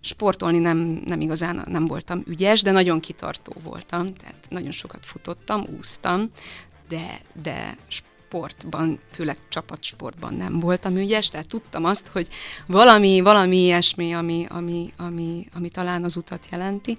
Sportolni 0.00 0.58
nem, 0.58 1.02
nem 1.04 1.20
igazán 1.20 1.64
nem 1.68 1.86
voltam 1.86 2.22
ügyes, 2.26 2.62
de 2.62 2.70
nagyon 2.70 3.00
kitartó 3.00 3.52
voltam, 3.62 4.14
tehát 4.14 4.46
nagyon 4.48 4.70
sokat 4.70 5.06
futottam, 5.06 5.66
úsztam, 5.78 6.30
de, 6.88 7.20
de 7.42 7.76
sportban, 8.28 9.00
főleg 9.12 9.36
csapatsportban 9.48 10.34
nem 10.34 10.60
voltam 10.60 10.96
ügyes, 10.96 11.28
tehát 11.28 11.46
tudtam 11.46 11.84
azt, 11.84 12.06
hogy 12.06 12.28
valami, 12.66 13.20
valami 13.20 13.56
ilyesmi, 13.56 14.12
ami, 14.14 14.46
ami, 14.48 14.92
ami, 14.96 15.48
ami 15.54 15.68
talán 15.68 16.04
az 16.04 16.16
utat 16.16 16.46
jelenti. 16.50 16.98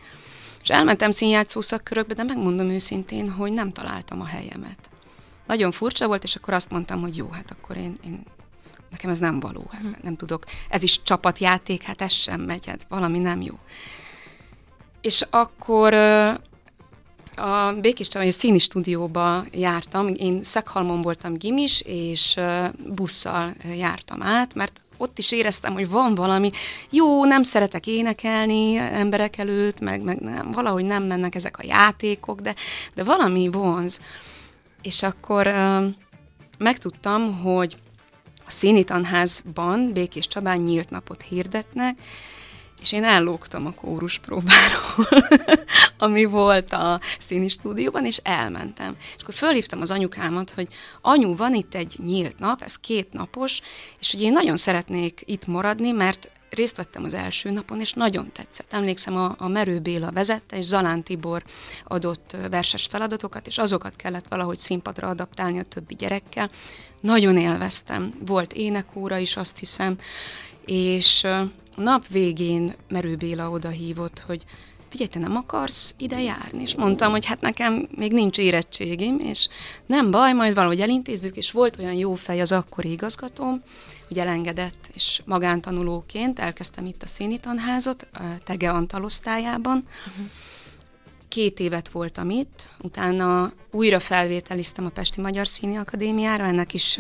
És 0.62 0.70
elmentem 0.70 1.12
színjátszó 1.12 1.62
szakkörökbe, 1.62 2.14
de 2.14 2.24
megmondom 2.24 2.70
őszintén, 2.70 3.32
hogy 3.32 3.52
nem 3.52 3.72
találtam 3.72 4.22
a 4.22 4.26
helyemet. 4.26 4.90
Nagyon 5.48 5.72
furcsa 5.72 6.08
volt, 6.08 6.24
és 6.24 6.36
akkor 6.36 6.54
azt 6.54 6.72
mondtam, 6.72 7.02
hogy 7.02 7.18
jó, 7.18 7.30
hát 7.30 7.52
akkor 7.52 7.78
én, 7.78 7.98
én 8.06 8.24
nekem 8.90 9.10
ez 9.10 9.20
nem 9.20 9.40
való, 9.40 9.66
hát 9.72 9.82
hm. 9.82 9.88
nem 10.02 10.16
tudok, 10.16 10.44
ez 10.70 10.84
is 10.84 11.02
csapatjáték, 11.04 11.84
hát 11.84 12.02
ez 12.02 12.12
sem 12.12 12.42
megy, 12.42 12.66
hát 12.68 12.86
valami 12.90 13.20
nem 13.20 13.42
jó. 13.42 13.60
És 15.02 15.26
akkor 15.30 15.94
a 17.36 17.74
Békés 17.82 18.08
Csavai 18.08 18.32
színi 18.32 18.58
stúdióba 18.58 19.46
jártam, 19.52 20.08
én 20.08 20.44
Szekhalmon 20.44 21.02
voltam 21.02 21.34
gimis, 21.34 21.82
és 21.82 22.40
busszal 22.96 23.54
jártam 23.76 24.24
át, 24.24 24.54
mert 24.54 24.82
ott 24.98 25.18
is 25.18 25.32
éreztem, 25.32 25.74
hogy 25.74 25.90
van 25.90 26.16
valami, 26.16 26.52
jó, 26.90 27.26
nem 27.26 27.44
szeretek 27.44 27.88
énekelni 27.88 28.76
emberek 28.76 29.38
előtt, 29.38 29.80
meg, 29.80 30.02
meg 30.02 30.20
nem, 30.20 30.52
valahogy 30.52 30.86
nem 30.86 31.04
mennek 31.04 31.36
ezek 31.36 31.58
a 31.58 31.66
játékok, 31.66 32.40
de, 32.40 32.56
de 32.94 33.04
valami 33.04 33.48
vonz. 33.48 34.00
És 34.82 35.04
akkor 35.04 35.54
megtudtam, 36.58 37.40
hogy 37.42 37.78
a 38.48 38.52
színi 38.52 38.84
tanházban 38.84 39.94
Békés 39.94 40.28
Csabán 40.28 40.58
nyílt 40.58 40.90
napot 40.90 41.22
hirdetnek, 41.22 42.00
és 42.82 42.92
én 42.92 43.04
ellógtam 43.04 43.66
a 43.66 43.72
kórus 43.72 44.20
próbáról, 44.20 45.08
ami 45.98 46.26
volt 46.26 46.74
a 46.74 47.00
színi 47.20 47.48
stúdióban, 47.48 48.06
és 48.06 48.18
elmentem. 48.18 48.96
És 49.16 49.22
akkor 49.22 49.34
fölhívtam 49.34 49.82
az 49.82 49.92
anyukámat, 49.92 50.52
hogy 50.52 50.68
anyu, 51.02 51.36
van 51.36 51.54
itt 51.54 51.76
egy 51.76 51.96
nyílt 52.04 52.40
nap, 52.40 52.62
ez 52.62 52.76
két 52.76 53.14
napos, 53.14 53.62
és 54.00 54.12
hogy 54.12 54.22
én 54.22 54.32
nagyon 54.32 54.58
szeretnék 54.58 55.22
itt 55.26 55.46
maradni, 55.46 55.92
mert 55.92 56.32
részt 56.50 56.76
vettem 56.76 57.04
az 57.04 57.14
első 57.14 57.52
napon, 57.52 57.80
és 57.80 57.94
nagyon 57.94 58.32
tetszett. 58.32 58.74
Emlékszem, 58.74 59.16
a, 59.16 59.36
a 59.38 59.48
Merő 59.48 59.80
Béla 59.80 60.12
vezette, 60.12 60.58
és 60.58 60.66
Zalán 60.66 61.04
Tibor 61.04 61.44
adott 61.84 62.36
verses 62.50 62.86
feladatokat, 62.86 63.48
és 63.48 63.58
azokat 63.58 63.96
kellett 63.96 64.28
valahogy 64.28 64.58
színpadra 64.58 65.08
adaptálni 65.08 65.60
a 65.60 65.64
többi 65.64 65.96
gyerekkel. 65.96 66.50
Nagyon 67.02 67.38
élveztem. 67.38 68.14
Volt 68.26 68.54
énekóra 68.54 69.18
is, 69.18 69.36
azt 69.36 69.58
hiszem, 69.58 69.98
és 70.66 71.24
a 71.24 71.82
nap 71.82 72.08
végén 72.08 72.76
Merő 72.88 73.16
Béla 73.16 73.50
oda 73.50 73.70
hívott, 73.70 74.20
hogy 74.20 74.46
figyelj, 74.98 75.24
te 75.24 75.30
nem 75.30 75.38
akarsz 75.38 75.96
ide 75.98 76.22
járni? 76.22 76.62
És 76.62 76.76
mondtam, 76.76 77.12
hogy 77.12 77.26
hát 77.26 77.42
nekem 77.42 77.88
még 77.96 78.12
nincs 78.12 78.38
érettségim, 78.38 79.20
és 79.20 79.48
nem 79.86 80.12
baj, 80.12 80.34
majd 80.34 80.54
valahogy 80.54 80.82
elintézzük, 80.82 81.36
és 81.36 81.52
volt 81.52 81.78
olyan 81.80 81.94
jó 81.94 82.16
fej 82.16 82.42
az 82.42 82.52
akkori 82.52 82.92
igazgatóm, 82.92 83.62
hogy 84.08 84.20
elengedett, 84.20 84.90
és 84.94 85.22
magántanulóként 85.26 86.40
elkezdtem 86.40 86.86
itt 86.86 87.04
a 87.04 87.08
színi 87.08 87.40
tanházat, 87.40 88.08
a 88.14 88.20
Tege 88.44 88.70
Antal 88.70 89.04
osztályában. 89.04 89.88
Uh-huh. 90.08 90.26
Két 91.28 91.60
évet 91.60 91.90
voltam 91.90 92.30
itt, 92.30 92.68
utána 92.82 93.52
újra 93.72 94.00
felvételiztem 94.00 94.86
a 94.86 94.90
Pesti 94.90 95.22
Magyar 95.22 95.48
Színi 95.48 95.78
Akadémiára, 95.78 96.44
ennek 96.44 96.74
is 96.74 96.98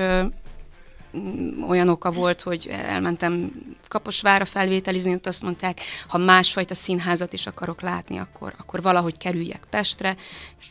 olyan 1.68 1.90
oka 1.90 2.12
volt, 2.12 2.42
hogy 2.42 2.68
elmentem 2.68 3.52
Kaposvára 3.88 4.46
felvételizni, 4.46 5.14
ott 5.14 5.28
azt 5.28 5.42
mondták, 5.42 5.82
ha 6.08 6.18
másfajta 6.18 6.76
színházat 6.76 7.34
is 7.34 7.46
akarok 7.46 7.82
látni, 7.82 8.18
akkor, 8.18 8.54
akkor 8.58 8.82
valahogy 8.82 9.18
kerüljek 9.18 9.68
Pestre, 9.70 10.16
és 10.60 10.66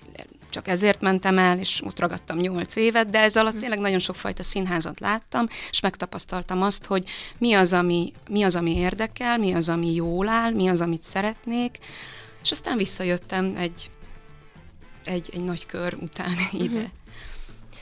csak 0.57 0.69
ezért 0.69 1.01
mentem 1.01 1.39
el, 1.39 1.59
és 1.59 1.83
ott 1.85 1.99
ragadtam 1.99 2.39
nyolc 2.39 2.77
évet, 2.77 3.11
de 3.11 3.19
ez 3.19 3.37
alatt 3.37 3.53
hm. 3.53 3.59
tényleg 3.59 3.79
nagyon 3.79 3.99
sokfajta 3.99 4.43
színházat 4.43 5.01
láttam, 5.01 5.47
és 5.71 5.81
megtapasztaltam 5.81 6.63
azt, 6.63 6.85
hogy 6.85 7.05
mi 7.39 7.53
az, 7.53 7.73
ami, 7.73 8.13
mi 8.29 8.43
az, 8.43 8.57
ami 8.57 8.77
érdekel, 8.77 9.39
mi 9.39 9.53
az, 9.53 9.69
ami 9.69 9.95
jól 9.95 10.29
áll, 10.29 10.53
mi 10.53 10.69
az, 10.69 10.81
amit 10.81 11.03
szeretnék, 11.03 11.79
és 12.43 12.51
aztán 12.51 12.77
visszajöttem 12.77 13.55
egy, 13.57 13.91
egy, 15.05 15.31
egy 15.33 15.45
nagy 15.45 15.67
kör 15.67 15.97
után 16.01 16.35
ide. 16.53 16.75
Uh-huh. 16.75 16.91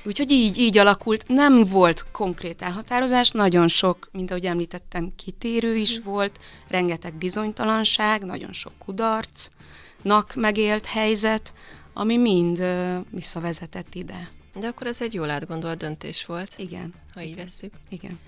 Úgyhogy 0.05 0.31
így, 0.31 0.59
így 0.59 0.79
alakult. 0.79 1.29
Nem 1.29 1.65
volt 1.65 2.05
konkrét 2.13 2.63
elhatározás, 2.63 3.31
nagyon 3.31 3.69
sok, 3.69 4.09
mint 4.13 4.31
ahogy 4.31 4.47
említettem, 4.47 5.13
kitérő 5.17 5.77
is 5.77 6.01
mm. 6.01 6.05
volt, 6.05 6.39
rengeteg 6.69 7.15
bizonytalanság, 7.15 8.25
nagyon 8.25 8.53
sok 8.53 8.73
kudarcnak 8.79 10.35
megélt 10.35 10.87
helyzet, 10.87 11.53
ami 11.93 12.17
mind 12.17 12.59
uh, 12.59 12.97
visszavezetett 13.11 13.95
ide. 13.95 14.31
De 14.55 14.67
akkor 14.67 14.87
ez 14.87 15.03
egy 15.03 15.15
jól 15.15 15.31
átgondolt 15.31 15.79
döntés 15.79 16.27
volt. 16.27 16.53
Igen. 16.57 16.95
Ha 17.15 17.23
így 17.23 17.37
vesszük. 17.37 17.73
Igen. 17.89 18.19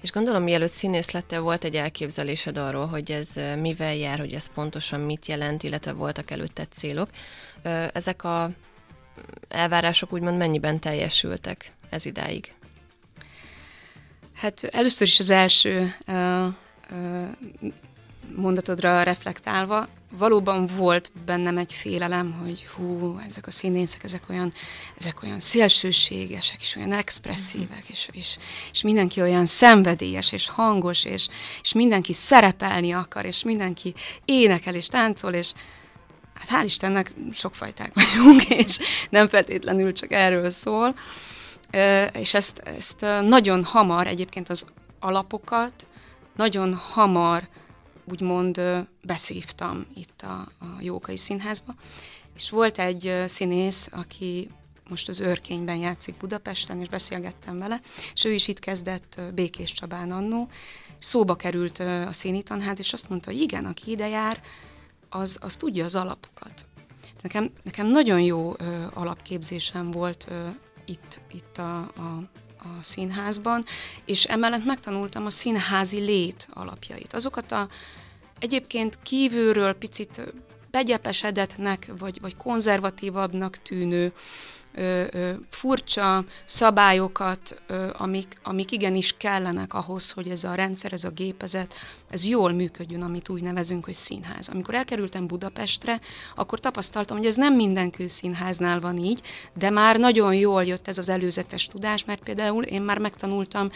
És 0.00 0.12
gondolom, 0.12 0.42
mielőtt 0.42 0.72
színész 0.72 1.10
lettél, 1.10 1.40
volt 1.40 1.64
egy 1.64 1.76
elképzelésed 1.76 2.56
arról, 2.56 2.86
hogy 2.86 3.12
ez 3.12 3.32
mivel 3.60 3.94
jár, 3.94 4.18
hogy 4.18 4.32
ez 4.32 4.46
pontosan 4.54 5.00
mit 5.00 5.26
jelent, 5.26 5.62
illetve 5.62 5.92
voltak 5.92 6.30
előtte 6.30 6.66
célok. 6.70 7.08
Ezek 7.92 8.24
a 8.24 8.50
elvárások 9.48 10.12
úgymond 10.12 10.36
mennyiben 10.36 10.78
teljesültek 10.78 11.72
ez 11.90 12.06
idáig? 12.06 12.52
Hát 14.34 14.64
először 14.64 15.06
is 15.06 15.18
az 15.18 15.30
első 15.30 15.94
uh, 16.06 16.46
uh, 16.90 17.28
mondatodra 18.36 19.02
reflektálva, 19.02 19.88
valóban 20.18 20.66
volt 20.66 21.12
bennem 21.24 21.58
egy 21.58 21.72
félelem, 21.72 22.32
hogy 22.32 22.66
hú, 22.66 23.18
ezek 23.26 23.46
a 23.46 23.50
színészek, 23.50 24.04
ezek 24.04 24.22
olyan, 24.28 24.52
ezek 24.98 25.22
olyan 25.22 25.40
szélsőségesek, 25.40 26.60
és 26.60 26.76
olyan 26.76 26.92
expresszívek, 26.92 27.84
és, 27.86 28.08
és, 28.12 28.38
és 28.72 28.82
mindenki 28.82 29.20
olyan 29.20 29.46
szenvedélyes, 29.46 30.32
és 30.32 30.48
hangos, 30.48 31.04
és, 31.04 31.28
és 31.62 31.72
mindenki 31.72 32.12
szerepelni 32.12 32.92
akar, 32.92 33.24
és 33.24 33.42
mindenki 33.42 33.94
énekel, 34.24 34.74
és 34.74 34.86
táncol, 34.86 35.32
és 35.32 35.52
hát 36.34 36.48
hál' 36.48 36.64
Istennek 36.64 37.14
sokfajták 37.32 37.94
vagyunk, 37.94 38.48
és 38.64 38.78
nem 39.10 39.28
feltétlenül 39.28 39.92
csak 39.92 40.12
erről 40.12 40.50
szól. 40.50 40.94
És 42.12 42.34
ezt, 42.34 42.58
ezt 42.58 43.00
nagyon 43.22 43.64
hamar, 43.64 44.06
egyébként 44.06 44.48
az 44.48 44.66
alapokat, 45.00 45.88
nagyon 46.36 46.74
hamar 46.74 47.48
úgymond 48.04 48.60
beszívtam 49.02 49.86
itt 49.94 50.22
a, 50.22 50.48
a 50.58 50.66
Jókai 50.80 51.16
Színházba, 51.16 51.74
és 52.34 52.50
volt 52.50 52.78
egy 52.78 53.22
színész, 53.26 53.88
aki 53.92 54.50
most 54.88 55.08
az 55.08 55.20
őrkényben 55.20 55.76
játszik 55.76 56.16
Budapesten, 56.16 56.80
és 56.80 56.88
beszélgettem 56.88 57.58
vele, 57.58 57.80
és 58.12 58.24
ő 58.24 58.32
is 58.32 58.48
itt 58.48 58.58
kezdett 58.58 59.20
Békés 59.34 59.72
Csabán 59.72 60.10
annó, 60.10 60.48
szóba 60.98 61.34
került 61.34 61.78
a 61.78 62.12
színitanház, 62.12 62.78
és 62.78 62.92
azt 62.92 63.08
mondta, 63.08 63.30
hogy 63.30 63.40
igen, 63.40 63.64
aki 63.64 63.90
ide 63.90 64.08
jár, 64.08 64.40
az, 65.14 65.38
az 65.40 65.56
tudja 65.56 65.84
az 65.84 65.94
alapokat. 65.94 66.66
Nekem, 67.22 67.50
nekem 67.62 67.86
nagyon 67.86 68.20
jó 68.20 68.54
ö, 68.58 68.84
alapképzésem 68.94 69.90
volt 69.90 70.26
ö, 70.28 70.46
itt, 70.84 71.20
itt 71.32 71.58
a, 71.58 71.78
a, 71.78 72.22
a 72.58 72.82
színházban, 72.82 73.64
és 74.04 74.24
emellett 74.24 74.64
megtanultam 74.64 75.26
a 75.26 75.30
színházi 75.30 75.98
lét 75.98 76.48
alapjait. 76.52 77.14
Azokat 77.14 77.52
a 77.52 77.68
egyébként 78.38 78.98
kívülről 79.02 79.72
picit 79.72 80.34
begyepesedetnek, 80.70 81.92
vagy, 81.98 82.20
vagy 82.20 82.36
konzervatívabbnak 82.36 83.56
tűnő 83.56 84.12
ö, 84.74 85.04
ö, 85.10 85.32
furcsa 85.50 86.24
szabályokat, 86.44 87.62
ö, 87.66 87.88
amik, 87.92 88.38
amik 88.42 88.70
igenis 88.70 89.16
kellenek 89.16 89.74
ahhoz, 89.74 90.10
hogy 90.10 90.28
ez 90.28 90.44
a 90.44 90.54
rendszer, 90.54 90.92
ez 90.92 91.04
a 91.04 91.10
gépezet, 91.10 91.74
ez 92.10 92.26
jól 92.26 92.52
működjön, 92.52 93.02
amit 93.02 93.28
úgy 93.28 93.42
nevezünk, 93.42 93.84
hogy 93.84 93.94
színház. 93.94 94.48
Amikor 94.48 94.74
elkerültem 94.74 95.26
Budapestre, 95.26 96.00
akkor 96.34 96.60
tapasztaltam, 96.60 97.16
hogy 97.16 97.26
ez 97.26 97.36
nem 97.36 97.54
minden 97.54 97.90
kőszínháznál 97.90 98.80
van 98.80 98.98
így, 98.98 99.22
de 99.54 99.70
már 99.70 99.98
nagyon 99.98 100.34
jól 100.34 100.64
jött 100.64 100.88
ez 100.88 100.98
az 100.98 101.08
előzetes 101.08 101.66
tudás, 101.66 102.04
mert 102.04 102.22
például 102.22 102.64
én 102.64 102.82
már 102.82 102.98
megtanultam 102.98 103.70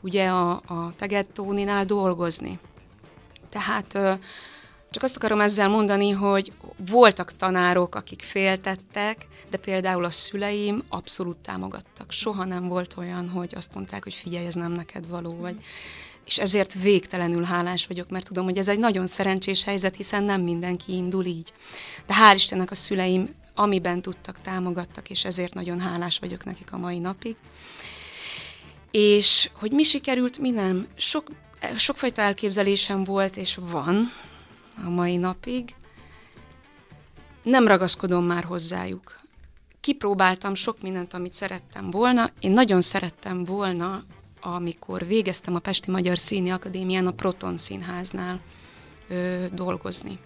ugye 0.00 0.28
a, 0.28 0.50
a 0.50 0.92
Tegettóninál 0.96 1.84
dolgozni. 1.84 2.58
Tehát 3.50 3.94
ö, 3.94 4.12
csak 4.90 5.02
azt 5.02 5.16
akarom 5.16 5.40
ezzel 5.40 5.68
mondani, 5.68 6.10
hogy 6.10 6.52
voltak 6.90 7.32
tanárok, 7.36 7.94
akik 7.94 8.22
féltettek, 8.22 9.26
de 9.50 9.56
például 9.56 10.04
a 10.04 10.10
szüleim 10.10 10.82
abszolút 10.88 11.36
támogattak. 11.36 12.12
Soha 12.12 12.44
nem 12.44 12.68
volt 12.68 12.94
olyan, 12.96 13.28
hogy 13.28 13.52
azt 13.56 13.74
mondták, 13.74 14.02
hogy 14.02 14.14
figyelj, 14.14 14.46
ez 14.46 14.54
nem 14.54 14.72
neked 14.72 15.08
való, 15.08 15.36
vagy 15.36 15.56
és 16.28 16.38
ezért 16.38 16.72
végtelenül 16.72 17.42
hálás 17.42 17.86
vagyok, 17.86 18.10
mert 18.10 18.26
tudom, 18.26 18.44
hogy 18.44 18.58
ez 18.58 18.68
egy 18.68 18.78
nagyon 18.78 19.06
szerencsés 19.06 19.64
helyzet, 19.64 19.96
hiszen 19.96 20.24
nem 20.24 20.40
mindenki 20.40 20.92
indul 20.92 21.24
így. 21.24 21.52
De 22.06 22.14
hál' 22.14 22.34
Istennek 22.34 22.70
a 22.70 22.74
szüleim, 22.74 23.34
amiben 23.54 24.02
tudtak, 24.02 24.40
támogattak, 24.40 25.10
és 25.10 25.24
ezért 25.24 25.54
nagyon 25.54 25.80
hálás 25.80 26.18
vagyok 26.18 26.44
nekik 26.44 26.72
a 26.72 26.78
mai 26.78 26.98
napig. 26.98 27.36
És 28.90 29.50
hogy 29.52 29.72
mi 29.72 29.82
sikerült, 29.82 30.38
mi 30.38 30.50
nem. 30.50 30.86
Sok, 30.96 31.30
sokfajta 31.76 32.22
elképzelésem 32.22 33.04
volt, 33.04 33.36
és 33.36 33.58
van, 33.60 34.12
a 34.84 34.88
mai 34.88 35.16
napig. 35.16 35.74
Nem 37.42 37.66
ragaszkodom 37.66 38.24
már 38.24 38.44
hozzájuk. 38.44 39.20
Kipróbáltam 39.88 40.54
sok 40.54 40.82
mindent, 40.82 41.14
amit 41.14 41.32
szerettem 41.32 41.90
volna. 41.90 42.30
Én 42.40 42.50
nagyon 42.50 42.80
szerettem 42.80 43.44
volna, 43.44 44.02
amikor 44.40 45.06
végeztem 45.06 45.54
a 45.54 45.58
Pesti 45.58 45.90
Magyar 45.90 46.18
Színi 46.18 46.50
Akadémián 46.50 47.06
a 47.06 47.10
Proton 47.10 47.56
Színháznál 47.56 48.40
ö, 49.08 49.44
dolgozni 49.52 50.18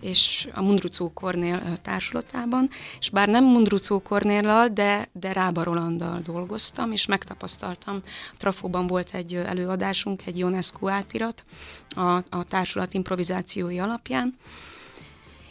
és 0.00 0.48
a 0.54 0.62
Mundrucó 0.62 1.12
Kornél 1.12 1.76
társulatában, 1.82 2.70
és 2.98 3.10
bár 3.10 3.28
nem 3.28 3.44
Mundrucó 3.44 4.00
Kornéllal, 4.00 4.68
de, 4.68 5.08
de 5.12 5.32
Rába 5.32 5.62
Rolanddal 5.62 6.20
dolgoztam, 6.20 6.92
és 6.92 7.06
megtapasztaltam. 7.06 8.00
A 8.32 8.36
Trafóban 8.36 8.86
volt 8.86 9.14
egy 9.14 9.34
előadásunk, 9.34 10.26
egy 10.26 10.44
UNESCO 10.44 10.88
átirat 10.88 11.44
a, 11.88 12.10
a 12.10 12.44
társulat 12.48 12.94
improvizációi 12.94 13.78
alapján, 13.78 14.36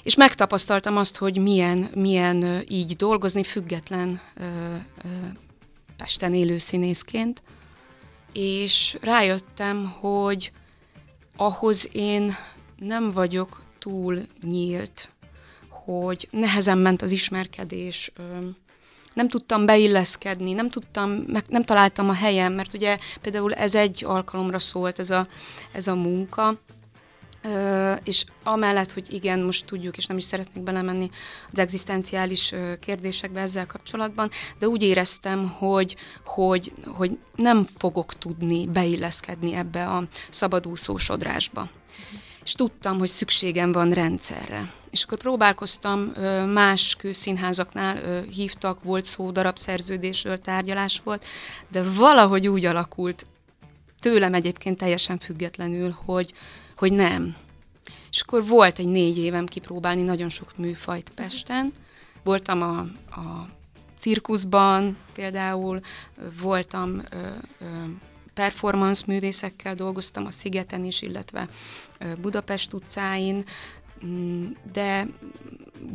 és 0.04 0.16
megtapasztaltam 0.16 0.98
azt, 0.98 1.18
hogy 1.18 1.38
milyen, 1.38 1.90
milyen 1.96 2.64
így 2.68 2.96
dolgozni 2.96 3.44
független 3.44 4.22
ö, 4.36 4.44
ö, 5.04 5.10
Pesten 5.98 6.34
élő 6.34 6.58
színészként, 6.58 7.44
és 8.34 8.98
rájöttem, 9.02 9.94
hogy 10.00 10.52
ahhoz 11.36 11.90
én 11.92 12.36
nem 12.78 13.12
vagyok 13.12 13.62
túl 13.80 14.28
nyílt, 14.42 15.10
hogy 15.70 16.28
nehezen 16.32 16.78
ment 16.78 17.02
az 17.02 17.12
ismerkedés, 17.12 18.12
nem 19.14 19.28
tudtam 19.28 19.66
beilleszkedni, 19.66 20.54
nem 20.54 20.70
tudtam, 20.70 21.10
meg 21.10 21.44
nem 21.48 21.64
találtam 21.64 22.10
a 22.10 22.14
helyem, 22.14 22.54
mert 22.54 22.74
ugye 22.74 22.98
például 23.22 23.54
ez 23.54 23.76
egy 23.76 24.04
alkalomra 24.06 24.60
szólt 24.60 25.00
ez 25.00 25.10
a, 25.10 25.28
ez 25.72 25.88
a 25.88 25.96
munka, 25.96 26.60
és 28.04 28.26
amellett, 28.44 28.94
hogy 28.94 29.14
igen, 29.14 29.40
most 29.40 29.66
tudjuk, 29.66 29.98
és 29.98 30.06
nem 30.06 30.18
is 30.18 30.24
szeretnék 30.24 30.64
belemenni 30.64 31.10
az 31.52 31.60
egzisztenciális 31.60 32.54
kérdésekbe 32.80 33.42
ezzel 33.42 33.66
kapcsolatban, 33.66 34.30
de 34.60 34.68
úgy 34.68 34.82
éreztem, 34.84 35.50
hogy, 35.50 35.96
hogy, 36.26 36.74
hogy 36.86 37.18
nem 37.36 37.68
fogok 37.78 38.14
tudni 38.14 38.68
beilleszkedni 38.68 39.54
ebbe 39.54 39.88
a 39.88 40.04
szabadúszó 40.30 40.98
sodrásba. 40.98 41.62
Mm 41.62 42.32
és 42.44 42.54
tudtam, 42.54 42.98
hogy 42.98 43.08
szükségem 43.08 43.72
van 43.72 43.92
rendszerre. 43.92 44.72
És 44.90 45.04
akkor 45.04 45.18
próbálkoztam, 45.18 46.12
más 46.54 46.96
kőszínházaknál 46.96 48.22
hívtak, 48.22 48.84
volt 48.84 49.06
szó, 49.06 49.32
darabszerződésről 49.32 50.42
tárgyalás 50.42 51.02
volt, 51.04 51.26
de 51.72 51.84
valahogy 51.84 52.48
úgy 52.48 52.66
alakult, 52.66 53.26
tőlem 54.04 54.34
egyébként 54.34 54.78
teljesen 54.78 55.20
függetlenül, 55.20 55.98
hogy, 56.06 56.34
hogy 56.78 56.94
nem. 56.94 57.36
És 58.12 58.22
akkor 58.22 58.46
volt 58.46 58.80
egy 58.80 58.88
négy 58.88 59.18
évem 59.18 59.46
kipróbálni 59.46 60.02
nagyon 60.02 60.30
sok 60.30 60.58
műfajt 60.58 61.10
Pesten. 61.10 61.74
Voltam 62.24 62.62
a, 62.62 62.80
a 63.20 63.48
cirkuszban 63.98 64.98
például, 65.14 65.80
voltam 66.42 67.02
ö, 67.10 67.18
ö, 67.60 67.66
performance 68.34 69.04
művészekkel 69.08 69.76
dolgoztam 69.76 70.26
a 70.26 70.32
Szigeten 70.32 70.86
is, 70.86 71.02
illetve 71.02 71.48
Budapest 72.22 72.74
utcáin, 72.74 73.46
de 74.74 75.08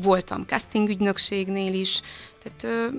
voltam 0.03 0.45
casting 0.47 0.89
ügynökségnél 0.89 1.75
is, 1.75 2.01
tehát 2.43 2.65
ö, 2.65 2.97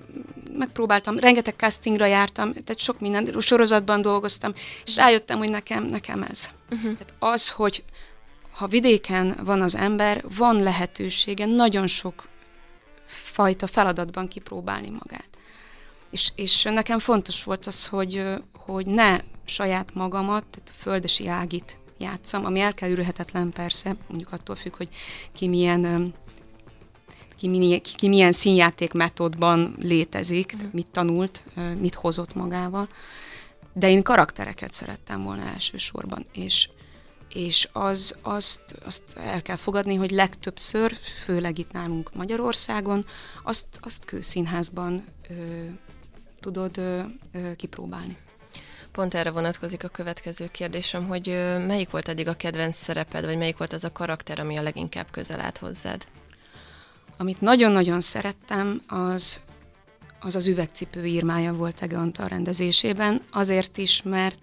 megpróbáltam, 0.58 1.18
rengeteg 1.18 1.54
castingra 1.58 2.06
jártam, 2.06 2.52
tehát 2.52 2.80
sok 2.80 3.00
minden, 3.00 3.40
sorozatban 3.40 4.02
dolgoztam, 4.02 4.54
és 4.86 4.96
rájöttem, 4.96 5.38
hogy 5.38 5.50
nekem, 5.50 5.84
nekem 5.84 6.24
ez. 6.24 6.50
Uh-huh. 6.70 6.98
Tehát 6.98 7.14
az, 7.20 7.50
hogy 7.50 7.84
ha 8.52 8.68
vidéken 8.68 9.40
van 9.44 9.62
az 9.62 9.76
ember, 9.76 10.24
van 10.38 10.64
lehetősége 10.64 11.46
nagyon 11.46 11.88
sok 11.88 12.28
fajta 13.06 13.68
feladatban 13.68 14.28
kipróbálni 14.28 14.90
magát. 14.90 15.28
És, 16.12 16.32
és 16.36 16.64
nekem 16.64 17.00
fontos 17.00 17.44
volt 17.44 17.66
az, 17.66 17.86
hogy, 17.88 18.24
hogy 18.54 18.86
ne 18.86 19.20
saját 19.46 19.94
magamat, 19.94 20.44
tehát 20.44 20.70
a 20.70 20.82
földesi 20.82 21.28
ágit 21.28 21.80
játszam, 22.00 22.46
ami 22.46 22.60
elkerülhetetlen 22.60 23.52
persze, 23.52 23.96
mondjuk 24.08 24.32
attól 24.32 24.56
függ, 24.56 24.76
hogy 24.76 24.90
ki 25.34 25.48
milyen 25.48 26.14
ki, 27.40 27.48
milyen, 27.48 27.82
ki 27.82 28.08
milyen 28.08 28.32
színjáték 28.32 28.94
metódban 28.94 29.76
létezik, 29.80 30.56
mm. 30.56 30.66
mit 30.72 30.88
tanult, 30.92 31.44
mit 31.80 31.96
hozott 31.96 32.34
magával. 32.34 32.88
De 33.74 33.90
én 33.90 34.04
karaktereket 34.04 34.74
szerettem 34.74 35.24
volna 35.24 35.44
elsősorban, 35.44 36.26
és, 36.32 36.70
és 37.30 37.70
az, 37.72 38.16
azt, 38.22 38.76
azt 38.86 39.18
el 39.18 39.42
kell 39.42 39.56
fogadni, 39.56 39.96
hogy 39.96 40.12
legtöbbször, 40.12 40.94
főleg 41.24 41.58
itt 41.58 41.72
nálunk 41.72 42.14
Magyarországon, 42.14 43.06
azt, 43.44 43.68
azt 43.82 44.06
kőszínházban 44.06 45.06
ö, 45.30 45.34
tudod 46.40 46.78
ö, 46.78 47.02
ö, 47.32 47.56
kipróbálni. 47.56 48.18
Pont 48.92 49.14
erre 49.14 49.30
vonatkozik 49.32 49.84
a 49.84 49.88
következő 49.88 50.48
kérdésem, 50.52 51.08
hogy 51.08 51.28
melyik 51.68 51.90
volt 51.90 52.08
eddig 52.08 52.28
a 52.28 52.36
kedvenc 52.36 52.78
szereped, 52.78 53.26
vagy 53.26 53.38
melyik 53.38 53.58
volt 53.58 53.74
az 53.74 53.84
a 53.84 53.92
karakter, 53.92 54.40
ami 54.40 54.58
a 54.58 54.62
leginkább 54.62 55.12
közel 55.12 55.40
állt 55.40 55.58
hozzád? 55.58 56.06
Amit 57.18 57.42
nagyon-nagyon 57.42 58.02
szerettem, 58.02 58.82
az 58.88 59.42
az, 60.20 60.36
az 60.36 60.48
üvegcipő 60.48 61.06
írmája 61.06 61.54
volt 61.54 61.82
Ege 61.82 61.98
Antal 61.98 62.28
rendezésében, 62.28 63.22
azért 63.32 63.78
is, 63.78 64.02
mert 64.02 64.40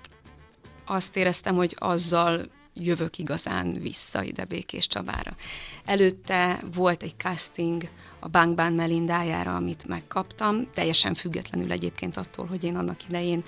azt 0.86 1.16
éreztem, 1.16 1.54
hogy 1.54 1.76
azzal 1.78 2.48
jövök 2.78 3.18
igazán 3.18 3.72
vissza 3.80 4.22
ide 4.22 4.44
Békés 4.44 4.86
Csabára. 4.86 5.36
Előtte 5.84 6.62
volt 6.74 7.02
egy 7.02 7.14
casting 7.16 7.88
a 8.20 8.28
Bankbán 8.28 8.72
Melindájára, 8.72 9.54
amit 9.54 9.86
megkaptam, 9.86 10.68
teljesen 10.74 11.14
függetlenül 11.14 11.72
egyébként 11.72 12.16
attól, 12.16 12.46
hogy 12.46 12.64
én 12.64 12.76
annak 12.76 13.08
idején 13.08 13.44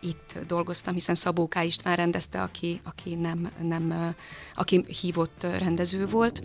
itt 0.00 0.38
dolgoztam, 0.46 0.94
hiszen 0.94 1.14
Szabó 1.14 1.48
K. 1.48 1.64
István 1.64 1.96
rendezte, 1.96 2.42
aki, 2.42 2.80
aki, 2.84 3.14
nem, 3.14 3.50
nem, 3.60 4.14
aki 4.54 4.84
hívott 5.00 5.42
rendező 5.42 6.06
volt. 6.06 6.42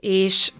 És 0.00 0.52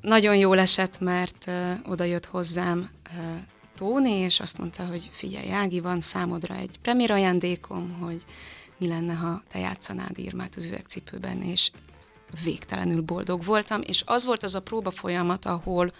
nagyon 0.00 0.36
jól 0.36 0.58
esett, 0.58 1.00
mert 1.00 1.44
uh, 1.46 1.72
oda 1.84 2.04
jött 2.04 2.26
hozzám 2.26 2.90
uh, 3.10 3.36
Tóni, 3.76 4.10
és 4.10 4.40
azt 4.40 4.58
mondta, 4.58 4.86
hogy 4.86 5.10
figyelj, 5.12 5.52
Ági, 5.52 5.80
van 5.80 6.00
számodra 6.00 6.54
egy 6.54 6.78
premier 6.82 7.10
ajándékom, 7.10 7.92
hogy 8.00 8.24
mi 8.78 8.88
lenne, 8.88 9.14
ha 9.14 9.42
te 9.52 9.58
játszanád 9.58 10.18
írmát 10.18 10.54
az 10.56 10.64
üvegcipőben, 10.64 11.42
és 11.42 11.70
végtelenül 12.44 13.00
boldog 13.00 13.44
voltam, 13.44 13.80
és 13.82 14.02
az 14.06 14.24
volt 14.24 14.42
az 14.42 14.54
a 14.54 14.60
próba 14.62 14.90
folyamat, 14.90 15.44
ahol, 15.44 15.92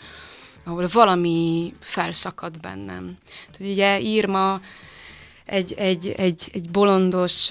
ahol 0.64 0.88
valami 0.92 1.74
felszakadt 1.80 2.60
bennem. 2.60 3.16
Tehát 3.50 3.72
ugye 3.72 4.00
írma 4.00 4.60
egy, 5.44 5.72
egy, 5.72 6.08
egy, 6.08 6.50
egy 6.52 6.70
bolondos, 6.70 7.50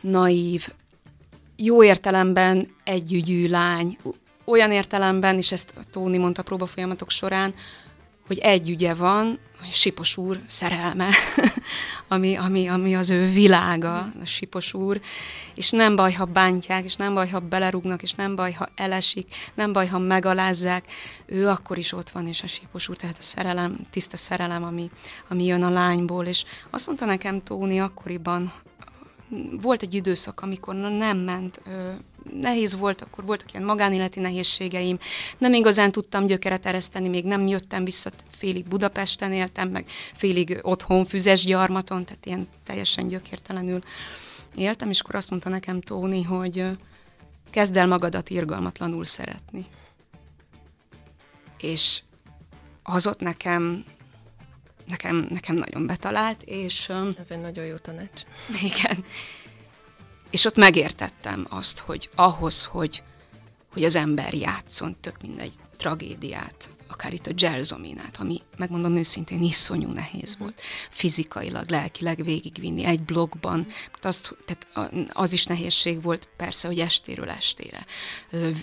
naív, 0.00 0.68
jó 1.56 1.84
értelemben 1.84 2.74
együgyű 2.84 3.48
lány, 3.48 3.98
olyan 4.44 4.70
értelemben, 4.70 5.36
és 5.36 5.52
ezt 5.52 5.74
Tóni 5.90 6.18
mondta 6.18 6.40
a 6.40 6.44
próbafolyamatok 6.44 7.10
során, 7.10 7.54
hogy 8.26 8.38
egy 8.38 8.68
ügye 8.68 8.94
van, 8.94 9.38
Sipos 9.72 10.16
úr 10.16 10.40
szerelme, 10.46 11.08
ami, 12.08 12.36
ami, 12.36 12.68
ami 12.68 12.94
az 12.96 13.10
ő 13.10 13.24
világa, 13.24 13.96
a 13.98 14.24
Sipos 14.24 14.74
úr, 14.74 15.00
és 15.54 15.70
nem 15.70 15.96
baj, 15.96 16.12
ha 16.12 16.24
bántják, 16.24 16.84
és 16.84 16.96
nem 16.96 17.14
baj, 17.14 17.28
ha 17.28 17.38
belerúgnak, 17.38 18.02
és 18.02 18.12
nem 18.12 18.34
baj, 18.34 18.52
ha 18.52 18.68
elesik, 18.74 19.34
nem 19.54 19.72
baj, 19.72 19.86
ha 19.86 19.98
megalázzák, 19.98 20.84
ő 21.26 21.48
akkor 21.48 21.78
is 21.78 21.92
ott 21.92 22.10
van, 22.10 22.26
és 22.26 22.42
a 22.42 22.46
Sipos 22.46 22.88
úr, 22.88 22.96
tehát 22.96 23.18
a 23.18 23.22
szerelem, 23.22 23.78
tiszta 23.90 24.16
szerelem, 24.16 24.64
ami, 24.64 24.90
ami 25.28 25.44
jön 25.44 25.62
a 25.62 25.70
lányból, 25.70 26.26
és 26.26 26.44
azt 26.70 26.86
mondta 26.86 27.04
nekem 27.04 27.42
Tóni 27.42 27.80
akkoriban, 27.80 28.52
volt 29.60 29.82
egy 29.82 29.94
időszak, 29.94 30.40
amikor 30.40 30.74
nem 30.74 31.18
ment, 31.18 31.62
nehéz 32.32 32.74
volt, 32.74 33.02
akkor 33.02 33.24
voltak 33.24 33.52
ilyen 33.52 33.64
magánéleti 33.64 34.20
nehézségeim, 34.20 34.98
nem 35.38 35.52
igazán 35.52 35.92
tudtam 35.92 36.26
gyökeret 36.26 36.66
ereszteni, 36.66 37.08
még 37.08 37.24
nem 37.24 37.46
jöttem 37.46 37.84
vissza, 37.84 38.10
félig 38.30 38.68
Budapesten 38.68 39.32
éltem, 39.32 39.68
meg 39.68 39.86
félig 40.14 40.58
otthon 40.62 41.04
füzes 41.04 41.44
gyarmaton, 41.44 42.04
tehát 42.04 42.26
ilyen 42.26 42.48
teljesen 42.64 43.06
gyökértelenül 43.06 43.82
éltem, 44.54 44.90
és 44.90 45.00
akkor 45.00 45.14
azt 45.14 45.30
mondta 45.30 45.48
nekem 45.48 45.80
Tóni, 45.80 46.22
hogy 46.22 46.64
kezd 47.50 47.76
el 47.76 47.86
magadat 47.86 48.30
irgalmatlanul 48.30 49.04
szeretni. 49.04 49.66
És 51.58 52.02
az 52.82 53.06
ott 53.06 53.20
nekem 53.20 53.84
nekem, 54.86 55.26
nekem 55.30 55.56
nagyon 55.56 55.86
betalált, 55.86 56.42
és... 56.42 56.92
Ez 57.18 57.30
egy 57.30 57.40
nagyon 57.40 57.64
jó 57.64 57.76
tanács. 57.76 58.22
Igen. 58.62 59.04
És 60.34 60.44
ott 60.44 60.56
megértettem 60.56 61.46
azt, 61.50 61.78
hogy 61.78 62.08
ahhoz, 62.14 62.64
hogy, 62.64 63.02
hogy 63.72 63.84
az 63.84 63.94
ember 63.94 64.34
játszon 64.34 64.96
több 65.00 65.14
mindegy 65.22 65.52
tragédiát, 65.76 66.70
akár 66.88 67.12
itt 67.12 67.26
a 67.26 67.34
Gelzominát, 67.34 68.16
ami 68.20 68.40
megmondom 68.56 68.96
őszintén 68.96 69.42
iszonyú 69.42 69.88
nehéz 69.88 70.36
volt. 70.38 70.60
Fizikailag, 70.90 71.70
lelkileg 71.70 72.24
végigvinni 72.24 72.84
egy 72.84 73.02
blogban. 73.02 73.66
Azt, 74.02 74.36
tehát 74.44 74.90
az 75.12 75.32
is 75.32 75.44
nehézség 75.44 76.02
volt 76.02 76.28
persze, 76.36 76.68
hogy 76.68 76.80
estéről 76.80 77.30
estére 77.30 77.86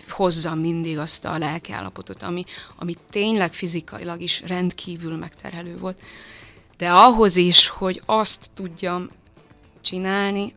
hozzam 0.09 0.59
mindig 0.59 0.97
azt 0.97 1.25
a 1.25 1.37
lelkiállapotot, 1.37 2.23
ami, 2.23 2.45
ami 2.75 2.95
tényleg 3.09 3.53
fizikailag 3.53 4.21
is 4.21 4.41
rendkívül 4.41 5.17
megterhelő 5.17 5.77
volt. 5.77 6.01
De 6.77 6.89
ahhoz 6.89 7.35
is, 7.35 7.67
hogy 7.67 8.01
azt 8.05 8.49
tudjam 8.53 9.09
csinálni, 9.81 10.53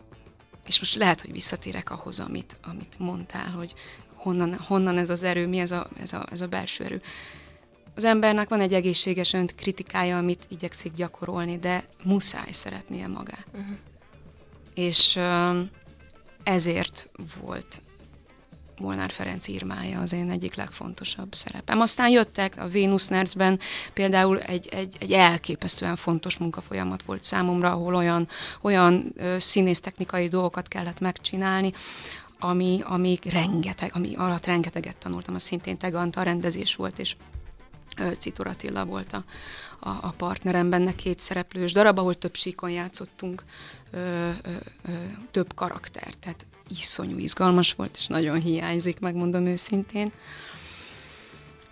és 0.67 0.79
most 0.79 0.95
lehet, 0.95 1.21
hogy 1.21 1.33
visszatérek 1.33 1.91
ahhoz, 1.91 2.21
amit, 2.21 2.59
amit 2.63 2.99
mondtál, 2.99 3.51
hogy 3.51 3.75
honnan, 4.15 4.55
honnan 4.55 4.99
ez 4.99 5.11
az 5.11 5.23
erő, 5.23 5.47
mi 5.47 5.59
ez 5.59 5.71
a, 5.71 5.89
ez, 6.01 6.13
a, 6.13 6.27
ez 6.31 6.41
a 6.41 6.47
belső 6.47 6.85
erő. 6.85 7.03
Az 7.95 8.05
embernek 8.05 8.49
van 8.49 8.61
egy 8.61 8.75
egészséges 8.75 9.33
önt 9.33 9.55
kritikája, 9.55 10.17
amit 10.17 10.47
igyekszik 10.49 10.93
gyakorolni, 10.93 11.59
de 11.59 11.85
muszáj 12.05 12.53
szeretnie 12.53 13.07
magát. 13.07 13.47
Uh-huh. 13.53 13.77
És 14.75 15.19
ezért 16.43 17.09
volt 17.41 17.83
Molnár 18.81 19.11
Ferenc 19.11 19.49
írmája 19.49 20.01
az 20.01 20.13
én 20.13 20.31
egyik 20.31 20.55
legfontosabb 20.55 21.35
szerepem. 21.35 21.81
Aztán 21.81 22.09
jöttek 22.09 22.55
a 22.57 22.69
Venus 22.69 23.07
Nerdsben 23.07 23.61
például 23.93 24.41
egy, 24.41 24.69
egy, 24.69 24.97
egy 25.01 25.13
elképesztően 25.13 25.97
fontos 25.97 26.39
munkafolyamat 26.39 27.03
volt 27.03 27.23
számomra, 27.23 27.71
ahol 27.71 27.95
olyan, 27.95 28.29
olyan 28.61 29.15
színésztechnikai 29.39 30.29
dolgokat 30.29 30.69
kellett 30.69 31.01
megcsinálni, 31.01 31.73
ami, 32.39 32.81
ami 32.85 33.19
rengeteg, 33.31 33.91
ami 33.95 34.15
alatt 34.15 34.47
rengeteget 34.47 34.97
tanultam, 34.97 35.35
az 35.35 35.43
szintén 35.43 35.77
Teganta 35.77 36.23
rendezés 36.23 36.75
volt, 36.75 36.99
és 36.99 37.17
Citor 38.19 38.47
Attila 38.47 38.85
volt 38.85 39.13
a, 39.13 39.25
a, 39.81 39.89
a 39.89 40.15
partnerem 40.17 40.71
benne, 40.71 40.95
két 40.95 41.21
szereplős 41.21 41.73
darab, 41.73 41.99
ahol 41.99 42.15
több 42.15 42.35
síkon 42.35 42.71
játszottunk 42.71 43.45
ö, 43.91 44.31
ö, 44.43 44.51
ö, 44.89 44.93
több 45.31 45.55
karakter, 45.55 46.15
tehát 46.15 46.47
iszonyú 46.69 47.19
izgalmas 47.19 47.73
volt, 47.73 47.97
és 47.97 48.07
nagyon 48.07 48.41
hiányzik, 48.41 49.01
megmondom 49.01 49.47
őszintén. 49.47 50.13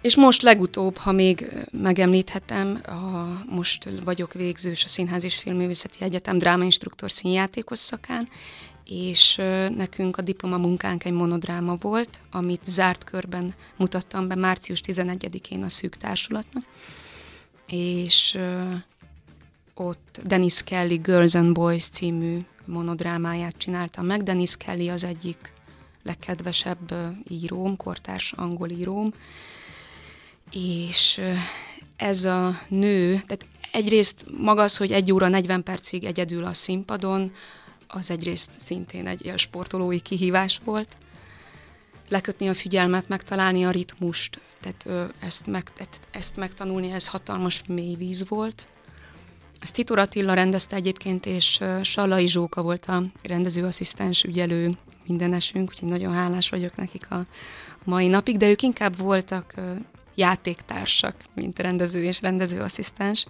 És 0.01 0.17
most 0.17 0.43
legutóbb, 0.43 0.97
ha 0.97 1.13
még 1.13 1.67
megemlíthetem, 1.73 2.81
a, 2.87 3.43
most 3.49 3.89
vagyok 4.05 4.33
végzős 4.33 4.85
a 4.85 4.89
Színház 4.89 5.25
és 5.25 5.35
Filmművészeti 5.35 6.05
Egyetem 6.05 6.39
drámainstruktor 6.39 7.11
színjátékos 7.11 7.79
szakán, 7.79 8.29
és 8.85 9.37
nekünk 9.77 10.17
a 10.17 10.23
diplomamunkánk 10.23 11.05
egy 11.05 11.13
monodráma 11.13 11.77
volt, 11.81 12.21
amit 12.31 12.65
zárt 12.65 13.05
körben 13.05 13.55
mutattam 13.77 14.29
be 14.29 14.35
március 14.35 14.81
11-én 14.87 15.63
a 15.63 15.69
Szűk 15.69 15.97
Társulatnak, 15.97 16.65
és 17.67 18.39
ott 19.75 20.21
Dennis 20.25 20.63
Kelly 20.63 20.97
Girls 20.97 21.35
and 21.35 21.53
Boys 21.53 21.85
című 21.85 22.39
monodrámáját 22.65 23.57
csináltam 23.57 24.07
meg. 24.07 24.23
Dennis 24.23 24.57
Kelly 24.57 24.89
az 24.89 25.05
egyik 25.05 25.53
legkedvesebb 26.03 26.95
íróm, 27.29 27.77
kortárs 27.77 28.33
angol 28.33 28.69
íróm, 28.69 29.13
és 30.51 31.21
ez 31.97 32.25
a 32.25 32.55
nő, 32.69 33.13
tehát 33.13 33.47
egyrészt 33.73 34.27
maga 34.39 34.63
az, 34.63 34.77
hogy 34.77 34.93
egy 34.93 35.13
óra 35.13 35.29
40 35.29 35.63
percig 35.63 36.05
egyedül 36.05 36.45
a 36.45 36.53
színpadon, 36.53 37.33
az 37.87 38.11
egyrészt 38.11 38.51
szintén 38.59 39.07
egy 39.07 39.25
élsportolói 39.25 40.01
kihívás 40.01 40.61
volt. 40.65 40.97
Lekötni 42.09 42.49
a 42.49 42.55
figyelmet, 42.55 43.09
megtalálni 43.09 43.65
a 43.65 43.71
ritmust, 43.71 44.41
tehát 44.61 45.13
ezt, 45.21 45.47
meg, 45.47 45.73
ezt 46.11 46.37
megtanulni, 46.37 46.91
ez 46.91 47.09
hatalmas 47.09 47.63
mély 47.67 47.95
víz 47.95 48.29
volt. 48.29 48.67
Ezt 49.63 49.75
Titur 49.75 49.99
Attila 49.99 50.35
rendezte 50.35 50.77
egyébként, 50.77 51.27
és 51.27 51.61
Sallai 51.83 52.29
Zsóka 52.29 52.63
volt 52.63 52.85
a 52.85 53.03
rendezőasszisztens 53.23 54.23
ügyelő 54.23 54.71
mindenesünk, 55.07 55.69
úgyhogy 55.69 55.89
nagyon 55.89 56.13
hálás 56.13 56.49
vagyok 56.49 56.77
nekik 56.77 57.11
a 57.11 57.27
mai 57.85 58.09
napig, 58.09 58.37
de 58.37 58.49
ők 58.49 58.63
inkább 58.63 58.97
voltak 58.97 59.55
játéktársak, 60.15 61.15
mint 61.35 61.59
rendező 61.59 62.03
és 62.03 62.21
rendezőasszisztens. 62.21 63.27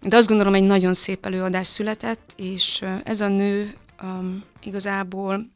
De 0.00 0.16
azt 0.16 0.28
gondolom, 0.28 0.54
egy 0.54 0.64
nagyon 0.64 0.94
szép 0.94 1.26
előadás 1.26 1.66
született, 1.66 2.32
és 2.36 2.84
ez 3.04 3.20
a 3.20 3.28
nő 3.28 3.74
um, 4.02 4.44
igazából 4.62 5.50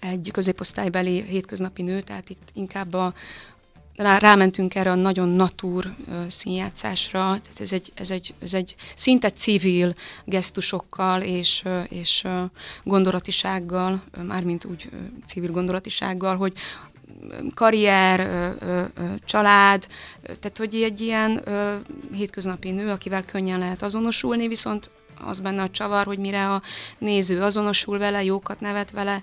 egy 0.00 0.30
középosztálybeli 0.32 1.22
hétköznapi 1.22 1.82
nő, 1.82 2.00
tehát 2.00 2.30
itt 2.30 2.48
inkább 2.52 2.94
a, 2.94 3.14
rá, 4.00 4.18
rámentünk 4.18 4.74
erre 4.74 4.90
a 4.90 4.94
nagyon 4.94 5.28
natúr 5.28 5.94
színjátszásra, 6.28 7.20
tehát 7.20 7.60
ez 7.60 7.72
egy, 7.72 7.92
ez, 7.94 8.10
egy, 8.10 8.34
ez 8.42 8.54
egy 8.54 8.74
szinte 8.94 9.30
civil 9.30 9.94
gesztusokkal 10.24 11.22
és, 11.22 11.64
és 11.88 12.24
gondolatisággal, 12.84 14.02
mármint 14.26 14.64
úgy 14.64 14.88
civil 15.26 15.50
gondolatisággal, 15.50 16.36
hogy 16.36 16.52
karrier, 17.54 18.54
család, 19.24 19.86
tehát 20.22 20.58
hogy 20.58 20.74
egy 20.74 21.00
ilyen 21.00 21.42
hétköznapi 22.12 22.70
nő, 22.70 22.90
akivel 22.90 23.24
könnyen 23.24 23.58
lehet 23.58 23.82
azonosulni, 23.82 24.48
viszont 24.48 24.90
az 25.24 25.40
benne 25.40 25.62
a 25.62 25.70
csavar, 25.70 26.06
hogy 26.06 26.18
mire 26.18 26.48
a 26.48 26.62
néző 26.98 27.42
azonosul 27.42 27.98
vele, 27.98 28.24
jókat 28.24 28.60
nevet 28.60 28.90
vele, 28.90 29.22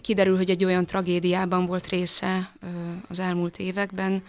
kiderül, 0.00 0.36
hogy 0.36 0.50
egy 0.50 0.64
olyan 0.64 0.86
tragédiában 0.86 1.66
volt 1.66 1.86
része 1.86 2.52
az 3.08 3.18
elmúlt 3.18 3.58
években, 3.58 4.22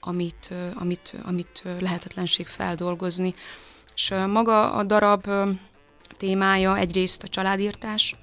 amit, 0.00 0.54
amit, 0.74 1.14
amit 1.24 1.62
lehetetlenség 1.80 2.46
feldolgozni. 2.46 3.34
És 3.94 4.14
maga 4.26 4.72
a 4.72 4.82
darab 4.82 5.30
témája 6.16 6.76
egyrészt 6.76 7.22
a 7.22 7.28
családírtás, 7.28 8.14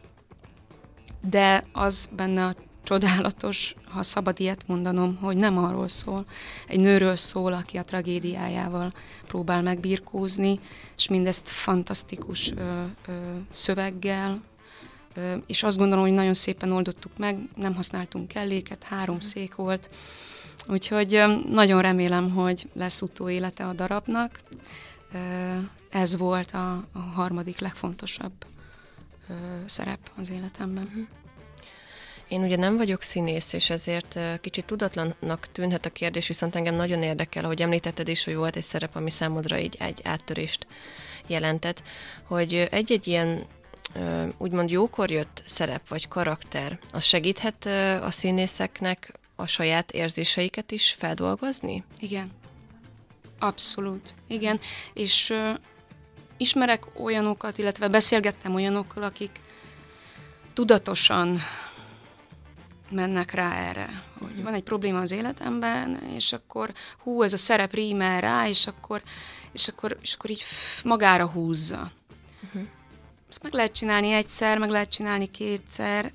de 1.29 1.65
az 1.71 2.09
benne 2.15 2.45
a 2.45 2.55
csodálatos, 2.83 3.75
ha 3.89 4.03
szabad 4.03 4.39
ilyet 4.39 4.67
mondanom, 4.67 5.15
hogy 5.15 5.37
nem 5.37 5.57
arról 5.57 5.87
szól. 5.87 6.25
Egy 6.67 6.79
nőről 6.79 7.15
szól, 7.15 7.53
aki 7.53 7.77
a 7.77 7.83
tragédiájával 7.83 8.93
próbál 9.27 9.61
megbirkózni, 9.61 10.59
és 10.97 11.07
mindezt 11.07 11.49
fantasztikus 11.49 12.51
ö, 12.51 12.83
ö, 13.07 13.11
szöveggel, 13.51 14.41
és 15.45 15.63
azt 15.63 15.77
gondolom, 15.77 16.03
hogy 16.03 16.13
nagyon 16.13 16.33
szépen 16.33 16.71
oldottuk 16.71 17.17
meg, 17.17 17.37
nem 17.55 17.75
használtunk 17.75 18.27
kelléket, 18.27 18.83
három 18.83 19.19
szék 19.19 19.55
volt, 19.55 19.89
úgyhogy 20.67 21.23
nagyon 21.49 21.81
remélem, 21.81 22.29
hogy 22.29 22.67
lesz 22.73 23.01
utóélete 23.01 23.65
a 23.65 23.73
darabnak. 23.73 24.39
Ez 25.89 26.17
volt 26.17 26.51
a, 26.51 26.71
a 26.91 26.99
harmadik 26.99 27.59
legfontosabb 27.59 28.33
szerep 29.65 30.11
az 30.17 30.31
életemben. 30.31 30.83
Uh-huh. 30.83 31.07
Én 32.27 32.43
ugye 32.43 32.55
nem 32.55 32.77
vagyok 32.77 33.01
színész, 33.01 33.53
és 33.53 33.69
ezért 33.69 34.19
kicsit 34.41 34.65
tudatlannak 34.65 35.47
tűnhet 35.51 35.85
a 35.85 35.89
kérdés, 35.89 36.27
viszont 36.27 36.55
engem 36.55 36.75
nagyon 36.75 37.03
érdekel, 37.03 37.43
ahogy 37.43 37.61
említetted 37.61 38.07
is, 38.07 38.23
hogy 38.23 38.35
volt 38.35 38.55
egy 38.55 38.63
szerep, 38.63 38.95
ami 38.95 39.09
számodra 39.09 39.59
így 39.59 39.75
egy 39.79 40.01
áttörést 40.03 40.67
jelentett, 41.27 41.83
hogy 42.23 42.53
egy-egy 42.53 43.07
ilyen 43.07 43.45
úgymond 44.37 44.69
jókor 44.69 45.11
jött 45.11 45.43
szerep 45.45 45.87
vagy 45.87 46.07
karakter, 46.07 46.79
az 46.91 47.03
segíthet 47.03 47.65
a 48.01 48.11
színészeknek 48.11 49.19
a 49.35 49.45
saját 49.45 49.91
érzéseiket 49.91 50.71
is 50.71 50.91
feldolgozni? 50.91 51.83
Igen. 51.99 52.31
Abszolút. 53.39 54.13
Igen. 54.27 54.59
És 54.93 55.29
uh, 55.29 55.55
ismerek 56.37 56.99
olyanokat, 56.99 57.57
illetve 57.57 57.87
beszélgettem 57.87 58.55
olyanokkal, 58.55 59.03
akik 59.03 59.39
tudatosan 60.53 61.39
mennek 62.89 63.31
rá 63.31 63.67
erre, 63.67 64.03
hogy 64.19 64.43
van 64.43 64.53
egy 64.53 64.63
probléma 64.63 64.99
az 64.99 65.11
életemben, 65.11 65.95
és 66.15 66.33
akkor 66.33 66.71
hú, 66.97 67.21
ez 67.23 67.33
a 67.33 67.37
szerep 67.37 67.73
rímel 67.73 68.21
rá, 68.21 68.47
és 68.47 68.67
akkor, 68.67 69.01
és 69.51 69.67
akkor, 69.67 69.97
és 70.01 70.13
akkor 70.13 70.29
így 70.29 70.43
magára 70.83 71.29
húzza. 71.29 71.91
Uh-huh. 72.43 72.67
Ezt 73.29 73.43
meg 73.43 73.53
lehet 73.53 73.71
csinálni 73.71 74.11
egyszer, 74.11 74.57
meg 74.57 74.69
lehet 74.69 74.89
csinálni 74.89 75.31
kétszer, 75.31 76.11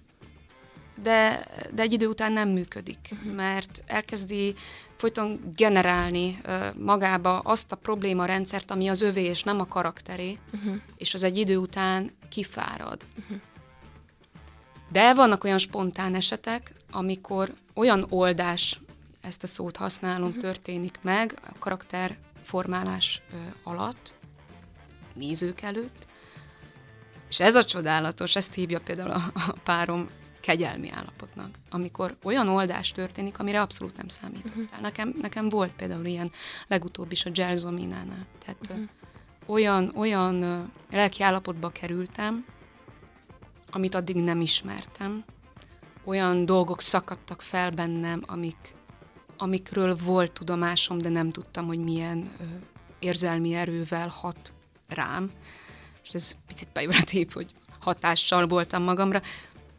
de, 1.03 1.47
de 1.73 1.83
egy 1.83 1.93
idő 1.93 2.07
után 2.07 2.33
nem 2.33 2.49
működik, 2.49 3.09
uh-huh. 3.13 3.35
mert 3.35 3.83
elkezdi 3.87 4.55
folyton 4.97 5.53
generálni 5.57 6.41
uh, 6.47 6.75
magába 6.75 7.39
azt 7.39 7.73
a 7.73 7.77
probléma 7.77 8.25
rendszert, 8.25 8.71
ami 8.71 8.89
az 8.89 9.01
övé, 9.01 9.23
és 9.23 9.43
nem 9.43 9.61
a 9.61 9.67
karakteré, 9.67 10.39
uh-huh. 10.53 10.75
és 10.97 11.15
az 11.15 11.23
egy 11.23 11.39
idő 11.39 11.57
után 11.57 12.11
kifárad. 12.29 13.07
Uh-huh. 13.19 13.41
De 14.93 15.15
vannak 15.15 15.45
olyan 15.45 15.59
spontán 15.59 16.15
esetek, 16.15 16.75
amikor 16.91 17.55
olyan 17.75 18.07
oldás, 18.09 18.81
ezt 19.21 19.43
a 19.43 19.47
szót 19.47 19.77
használom, 19.77 20.29
uh-huh. 20.29 20.43
történik 20.43 20.99
meg 21.03 21.39
a 21.43 21.59
karakterformálás 21.59 23.23
uh, 23.33 23.41
alatt, 23.63 24.15
nézők 25.15 25.61
előtt, 25.61 26.07
és 27.31 27.41
ez 27.41 27.55
a 27.55 27.65
csodálatos, 27.65 28.37
ezt 28.37 28.55
hívja 28.55 28.81
például 28.81 29.11
a, 29.11 29.31
a 29.35 29.55
párom 29.65 30.09
kegyelmi 30.41 30.91
állapotnak, 30.91 31.59
amikor 31.71 32.17
olyan 32.23 32.49
oldás 32.49 32.93
történik, 32.93 33.39
amire 33.39 33.61
abszolút 33.61 33.97
nem 33.97 34.09
számítottál. 34.09 34.63
Uh-huh. 34.63 34.81
Nekem, 34.81 35.15
nekem 35.21 35.49
volt 35.49 35.73
például 35.73 36.05
ilyen 36.05 36.31
legutóbb 36.67 37.13
is 37.13 37.25
a 37.25 37.31
Gelzominánál. 37.31 38.27
Tehát 38.45 38.59
uh-huh. 38.69 38.89
olyan, 39.47 39.93
olyan 39.97 40.71
lelki 40.91 41.23
állapotba 41.23 41.69
kerültem, 41.69 42.45
amit 43.71 43.95
addig 43.95 44.17
nem 44.17 44.41
ismertem. 44.41 45.25
Olyan 46.05 46.47
dolgok 46.47 46.81
szakadtak 46.81 47.43
fel 47.43 47.71
bennem, 47.71 48.23
amik, 48.27 48.75
amikről 49.37 49.97
volt 49.97 50.33
tudomásom, 50.33 50.99
de 50.99 51.09
nem 51.09 51.31
tudtam, 51.31 51.67
hogy 51.67 51.79
milyen 51.79 52.19
uh, 52.19 52.47
érzelmi 52.99 53.55
erővel 53.55 54.09
hat 54.09 54.53
rám. 54.89 55.31
És 56.11 56.15
ez 56.15 56.37
picit 56.47 56.69
pejoratív, 56.69 57.33
hogy 57.33 57.51
hatással 57.81 58.47
voltam 58.47 58.83
magamra, 58.83 59.23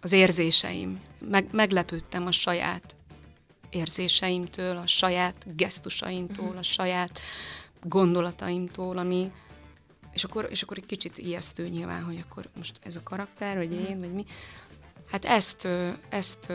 az 0.01 0.11
érzéseim. 0.11 0.99
Meg, 1.29 1.47
meglepődtem 1.51 2.25
a 2.25 2.31
saját 2.31 2.95
érzéseimtől, 3.69 4.77
a 4.77 4.87
saját 4.87 5.55
gesztusaimtól, 5.55 6.57
a 6.57 6.63
saját 6.63 7.19
gondolataimtól, 7.81 8.97
ami, 8.97 9.31
és 10.11 10.23
akkor, 10.23 10.47
és 10.49 10.61
akkor 10.61 10.77
egy 10.77 10.85
kicsit 10.85 11.17
ijesztő 11.17 11.67
nyilván, 11.67 12.03
hogy 12.03 12.23
akkor 12.25 12.49
most 12.55 12.79
ez 12.83 12.95
a 12.95 13.03
karakter, 13.03 13.57
vagy 13.57 13.71
én, 13.71 13.99
vagy 13.99 14.13
mi. 14.13 14.25
Hát 15.11 15.25
ezt, 15.25 15.67
ezt 16.09 16.53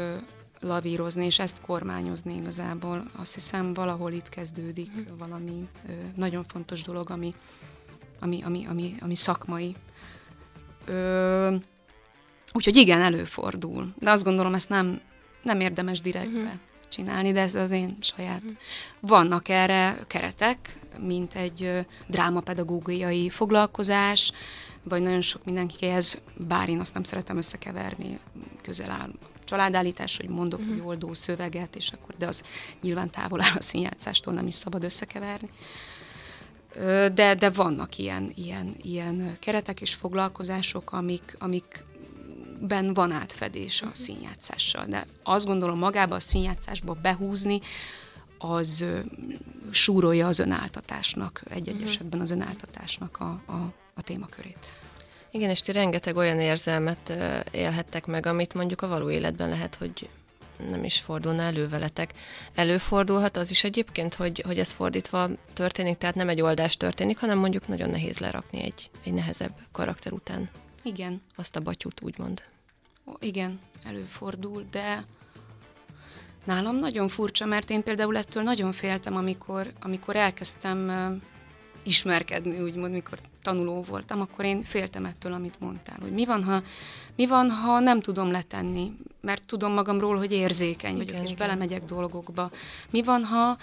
lavírozni, 0.61 1.25
és 1.25 1.39
ezt 1.39 1.61
kormányozni 1.61 2.37
igazából, 2.37 3.05
azt 3.17 3.35
hiszem 3.35 3.75
valahol 3.75 4.13
itt 4.13 4.29
kezdődik 4.29 4.91
uh-huh. 4.97 5.19
valami 5.19 5.69
nagyon 6.15 6.45
fontos 6.45 6.83
dolog, 6.83 7.11
ami, 7.11 7.35
ami, 8.21 8.43
ami, 8.43 8.67
ami, 8.67 8.95
ami 9.01 9.15
szakmai. 9.15 9.77
Ö, 10.85 11.57
Úgyhogy 12.53 12.77
igen, 12.77 13.01
előfordul. 13.01 13.95
De 13.99 14.11
azt 14.11 14.25
gondolom, 14.25 14.55
ezt 14.55 14.69
nem, 14.69 15.01
nem 15.43 15.61
érdemes 15.61 16.01
direktbe 16.01 16.39
uh-huh. 16.39 16.59
csinálni, 16.89 17.33
de 17.33 17.41
ez 17.41 17.55
az 17.55 17.71
én 17.71 17.97
saját. 18.01 18.43
Uh-huh. 18.43 18.59
Vannak 19.01 19.49
erre 19.49 19.99
keretek, 20.07 20.81
mint 20.99 21.35
egy 21.35 21.87
drámapedagógiai 22.07 23.31
foglalkozás, 23.31 24.33
vagy 24.83 25.03
nagyon 25.03 25.21
sok 25.21 25.45
mindenkihez, 25.45 26.21
bár 26.37 26.69
én 26.69 26.81
azt 26.81 26.95
nem 26.95 27.03
szeretem 27.03 27.37
összekeverni, 27.37 28.19
közel 28.63 28.91
áll 28.91 29.11
családállítás, 29.45 30.17
hogy 30.17 30.29
mondok 30.29 30.61
uh-huh. 30.61 30.75
egy 30.75 30.83
oldó 30.85 31.15
szöveget, 31.15 31.77
és 31.77 31.91
akkor, 31.93 32.15
de 32.19 32.27
az 32.27 32.43
nyilván 32.83 33.11
távol 33.11 33.43
áll 33.43 33.57
a 33.57 33.63
színjátszástól, 33.63 34.35
nem 34.35 34.47
is 34.47 34.55
szabad 34.55 34.85
összekeverni. 34.85 35.51
De, 37.15 37.35
de 37.35 37.51
vannak 37.51 37.99
ilyen, 37.99 38.33
ilyen, 38.35 38.77
ilyen 38.83 39.37
keretek 39.41 39.81
és 39.81 39.95
foglalkozások, 39.95 40.93
amik, 40.93 41.37
amik 41.39 41.85
ben 42.61 42.95
van 42.95 43.11
átfedés 43.11 43.83
a 43.83 43.91
színjátszással, 43.93 44.85
de 44.87 45.07
azt 45.23 45.47
gondolom 45.47 45.79
magába 45.79 46.15
a 46.15 46.21
színjátszásba 46.21 46.93
behúzni, 47.03 47.61
az 48.39 48.85
súrolja 49.71 50.27
az 50.27 50.39
önáltatásnak, 50.39 51.43
egy-egy 51.49 51.75
uh-huh. 51.75 51.89
esetben 51.89 52.21
az 52.21 52.31
önáltatásnak 52.31 53.21
a, 53.21 53.43
a, 53.47 53.73
a 53.95 54.03
témakörét. 54.03 54.59
Igen, 55.31 55.51
és 55.51 55.61
ti 55.61 55.73
rengeteg 55.73 56.17
olyan 56.17 56.41
érzelmet 56.41 57.13
élhettek 57.51 58.07
meg, 58.07 58.27
amit 58.27 58.55
mondjuk 58.55 58.83
a 58.83 58.89
való 58.89 59.11
életben 59.11 59.49
lehet, 59.49 59.75
hogy 59.75 60.09
nem 60.69 60.85
is 60.85 61.01
fordulna 61.01 61.43
elő 61.43 61.69
veletek. 61.69 62.13
Előfordulhat 62.55 63.37
az 63.37 63.51
is 63.51 63.65
egyébként, 63.65 64.15
hogy, 64.15 64.43
hogy 64.47 64.59
ez 64.59 64.71
fordítva 64.71 65.29
történik, 65.53 65.99
tehát 65.99 66.15
nem 66.15 66.29
egy 66.29 66.41
oldás 66.41 66.77
történik, 66.77 67.19
hanem 67.19 67.39
mondjuk 67.39 67.69
nagyon 67.69 67.91
nehéz 67.91 68.19
lerakni 68.19 68.63
egy, 68.63 68.91
egy 69.05 69.13
nehezebb 69.13 69.53
karakter 69.73 70.13
után. 70.13 70.51
Igen. 70.83 71.23
Azt 71.37 71.57
a 71.57 71.61
batyút 71.61 72.03
úgymond. 72.03 72.43
Ó, 73.07 73.13
igen, 73.19 73.61
előfordul, 73.85 74.67
de 74.71 75.05
nálam 76.45 76.77
nagyon 76.77 77.09
furcsa, 77.09 77.45
mert 77.45 77.71
én 77.71 77.83
például 77.83 78.17
ettől 78.17 78.43
nagyon 78.43 78.73
féltem, 78.73 79.17
amikor, 79.17 79.73
amikor 79.81 80.17
elkezdtem 80.17 80.91
ismerkedni, 81.87 82.61
úgymond, 82.61 82.93
mikor 82.93 83.19
tanuló 83.43 83.83
voltam, 83.83 84.21
akkor 84.21 84.45
én 84.45 84.63
féltem 84.63 85.05
ettől, 85.05 85.33
amit 85.33 85.61
mondtál, 85.61 85.99
hogy 86.01 86.13
mi 86.13 86.25
van, 86.25 86.45
ha, 86.45 86.63
mi 87.17 87.27
van, 87.27 87.51
ha 87.51 87.79
nem 87.79 88.01
tudom 88.01 88.31
letenni, 88.31 88.93
mert 89.21 89.47
tudom 89.47 89.73
magamról, 89.73 90.17
hogy 90.17 90.33
érzékeny 90.33 90.95
igen, 90.95 91.05
vagyok, 91.07 91.23
és 91.25 91.31
igen. 91.33 91.47
belemegyek 91.47 91.85
dolgokba. 91.85 92.51
Mi 92.91 93.03
van, 93.03 93.25
ha, 93.25 93.57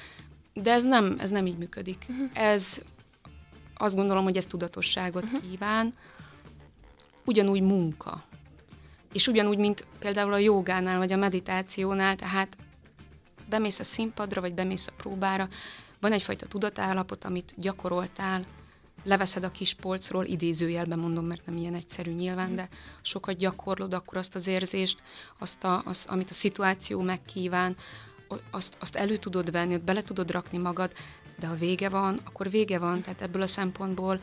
de 0.54 0.72
ez 0.72 0.84
nem, 0.84 1.16
ez 1.20 1.30
nem 1.30 1.46
így 1.46 1.58
működik. 1.58 2.06
Uh-huh. 2.10 2.30
Ez, 2.34 2.82
azt 3.76 3.96
gondolom, 3.96 4.24
hogy 4.24 4.38
ez 4.38 4.46
tudatosságot 4.46 5.24
uh-huh. 5.24 5.42
kíván, 5.50 5.94
ugyanúgy 7.26 7.62
munka. 7.62 8.24
És 9.14 9.28
ugyanúgy, 9.28 9.58
mint 9.58 9.86
például 10.00 10.34
a 10.34 10.38
jogánál, 10.38 10.98
vagy 10.98 11.12
a 11.12 11.18
meditációnál, 11.18 12.16
tehát 12.16 12.58
bemész 13.50 13.80
a 13.80 13.84
színpadra, 13.84 14.42
vagy 14.42 14.54
bemész 14.54 14.88
a 14.88 14.94
próbára, 14.98 15.48
van 16.04 16.12
egyfajta 16.12 16.46
tudatállapot, 16.46 17.26
amit 17.26 17.54
gyakoroltál, 17.58 18.44
leveszed 19.04 19.44
a 19.44 19.52
kis 19.52 19.74
polcról, 19.74 20.26
idézőjelben 20.26 21.00
mondom, 21.00 21.26
mert 21.26 21.46
nem 21.46 21.58
ilyen 21.58 21.76
egyszerű 21.76 22.12
nyilván, 22.12 22.56
de 22.56 22.70
sokat 23.02 23.38
gyakorlod, 23.38 23.94
akkor 23.94 24.18
azt 24.18 24.36
az 24.36 24.48
érzést, 24.48 25.04
azt, 25.40 25.64
a, 25.64 25.82
azt 25.86 26.08
amit 26.08 26.30
a 26.30 26.34
szituáció 26.34 27.02
megkíván, 27.02 27.76
azt, 28.52 28.78
azt 28.80 28.96
elő 28.96 29.18
tudod 29.18 29.52
venni, 29.52 29.74
ott 29.74 29.84
bele 29.84 30.02
tudod 30.02 30.32
rakni 30.32 30.58
magad, 30.58 30.94
de 31.40 31.48
ha 31.48 31.56
vége 31.56 31.90
van, 31.90 32.20
akkor 32.24 32.50
vége 32.50 32.80
van, 32.80 33.02
tehát 33.02 33.22
ebből 33.22 33.42
a 33.42 33.48
szempontból 33.48 34.22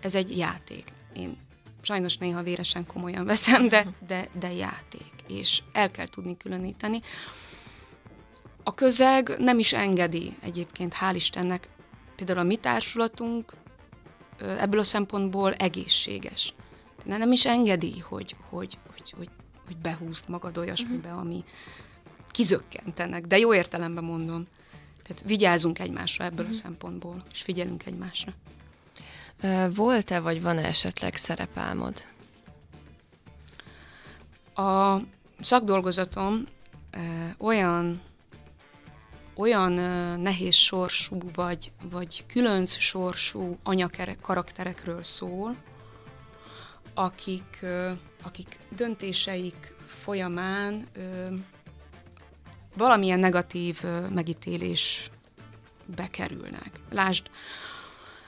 ez 0.00 0.14
egy 0.14 0.36
játék. 0.36 0.92
Én 1.12 1.38
sajnos 1.82 2.16
néha 2.16 2.42
véresen 2.42 2.86
komolyan 2.86 3.24
veszem, 3.24 3.68
de, 3.68 3.86
de, 4.06 4.28
de 4.38 4.52
játék, 4.52 5.12
és 5.26 5.62
el 5.72 5.90
kell 5.90 6.08
tudni 6.08 6.36
különíteni. 6.36 7.00
A 8.66 8.74
közeg 8.74 9.34
nem 9.38 9.58
is 9.58 9.72
engedi 9.72 10.36
egyébként, 10.40 10.94
hál' 11.00 11.14
Istennek, 11.14 11.68
például 12.16 12.38
a 12.38 12.42
mi 12.42 12.56
társulatunk 12.56 13.52
ebből 14.38 14.80
a 14.80 14.84
szempontból 14.84 15.52
egészséges. 15.54 16.54
De 17.04 17.16
nem 17.16 17.32
is 17.32 17.46
engedi, 17.46 17.98
hogy, 17.98 18.36
hogy, 18.48 18.78
hogy, 18.92 19.14
hogy, 19.16 19.28
hogy 19.66 19.76
behúzd 19.76 20.28
magad 20.28 20.58
olyasmibe, 20.58 21.08
uh-huh. 21.08 21.20
ami 21.20 21.44
kizökkentenek, 22.30 23.26
de 23.26 23.38
jó 23.38 23.54
értelemben 23.54 24.04
mondom. 24.04 24.46
Tehát 25.02 25.22
vigyázunk 25.26 25.78
egymásra 25.78 26.24
ebből 26.24 26.46
a 26.46 26.52
szempontból, 26.52 27.22
és 27.32 27.42
figyelünk 27.42 27.86
egymásra. 27.86 28.32
Volt-e, 29.74 30.20
vagy 30.20 30.42
van-e 30.42 30.64
esetleg 30.64 31.16
szerepálmod? 31.16 32.04
A 34.54 34.96
szakdolgozatom 35.40 36.44
olyan 37.38 38.00
olyan 39.36 39.72
nehéz 40.20 40.54
sorsú, 40.54 41.18
vagy, 41.34 41.72
vagy 41.90 42.24
különc 42.26 42.78
sorsú 42.78 43.58
anyakerek, 43.62 44.20
karakterekről 44.20 45.02
szól, 45.02 45.56
akik, 46.94 47.66
akik 48.22 48.58
döntéseik 48.76 49.74
folyamán 49.86 50.88
valamilyen 52.76 53.18
negatív 53.18 53.82
megítélés 54.10 55.10
bekerülnek. 55.96 56.80
Lásd, 56.90 57.30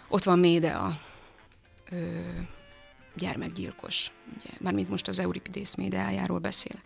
ott 0.09 0.25
van 0.25 0.39
Médea, 0.39 1.01
ö, 1.91 2.21
gyermekgyilkos, 3.15 4.11
ugye, 4.37 4.51
mármint 4.61 4.89
most 4.89 5.09
az 5.09 5.19
Euripides 5.19 5.75
Médeájáról 5.75 6.39
beszélek. 6.39 6.83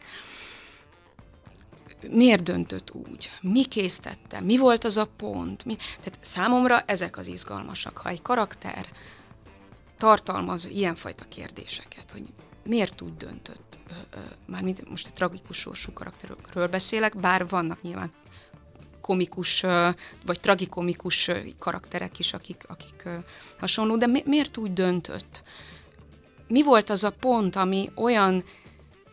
Miért 2.08 2.42
döntött 2.42 2.90
úgy? 2.90 3.30
Mi 3.40 3.64
késztette? 3.64 4.40
Mi 4.40 4.58
volt 4.58 4.84
az 4.84 4.96
a 4.96 5.08
pont? 5.16 5.64
Mi? 5.64 5.76
Tehát 5.76 6.18
számomra 6.20 6.80
ezek 6.80 7.18
az 7.18 7.26
izgalmasak. 7.26 7.98
Ha 7.98 8.08
egy 8.08 8.22
karakter 8.22 8.86
tartalmaz 9.98 10.66
ilyenfajta 10.66 11.24
kérdéseket, 11.28 12.10
hogy 12.10 12.22
miért 12.64 13.00
úgy 13.00 13.16
döntött, 13.16 13.78
mármint 14.46 14.88
most 14.88 15.06
a 15.06 15.12
tragikus 15.12 15.58
sorsú 15.58 15.92
karakterokről 15.92 16.68
beszélek, 16.68 17.16
bár 17.16 17.48
vannak 17.48 17.82
nyilván 17.82 18.12
komikus, 19.00 19.60
vagy 20.26 20.40
tragikomikus 20.40 21.30
karakterek 21.58 22.18
is, 22.18 22.32
akik, 22.32 22.64
akik 22.68 23.08
hasonló, 23.58 23.96
de 23.96 24.06
mi, 24.06 24.22
miért 24.26 24.56
úgy 24.56 24.72
döntött? 24.72 25.42
Mi 26.48 26.62
volt 26.62 26.90
az 26.90 27.04
a 27.04 27.10
pont, 27.10 27.56
ami 27.56 27.90
olyan, 27.94 28.44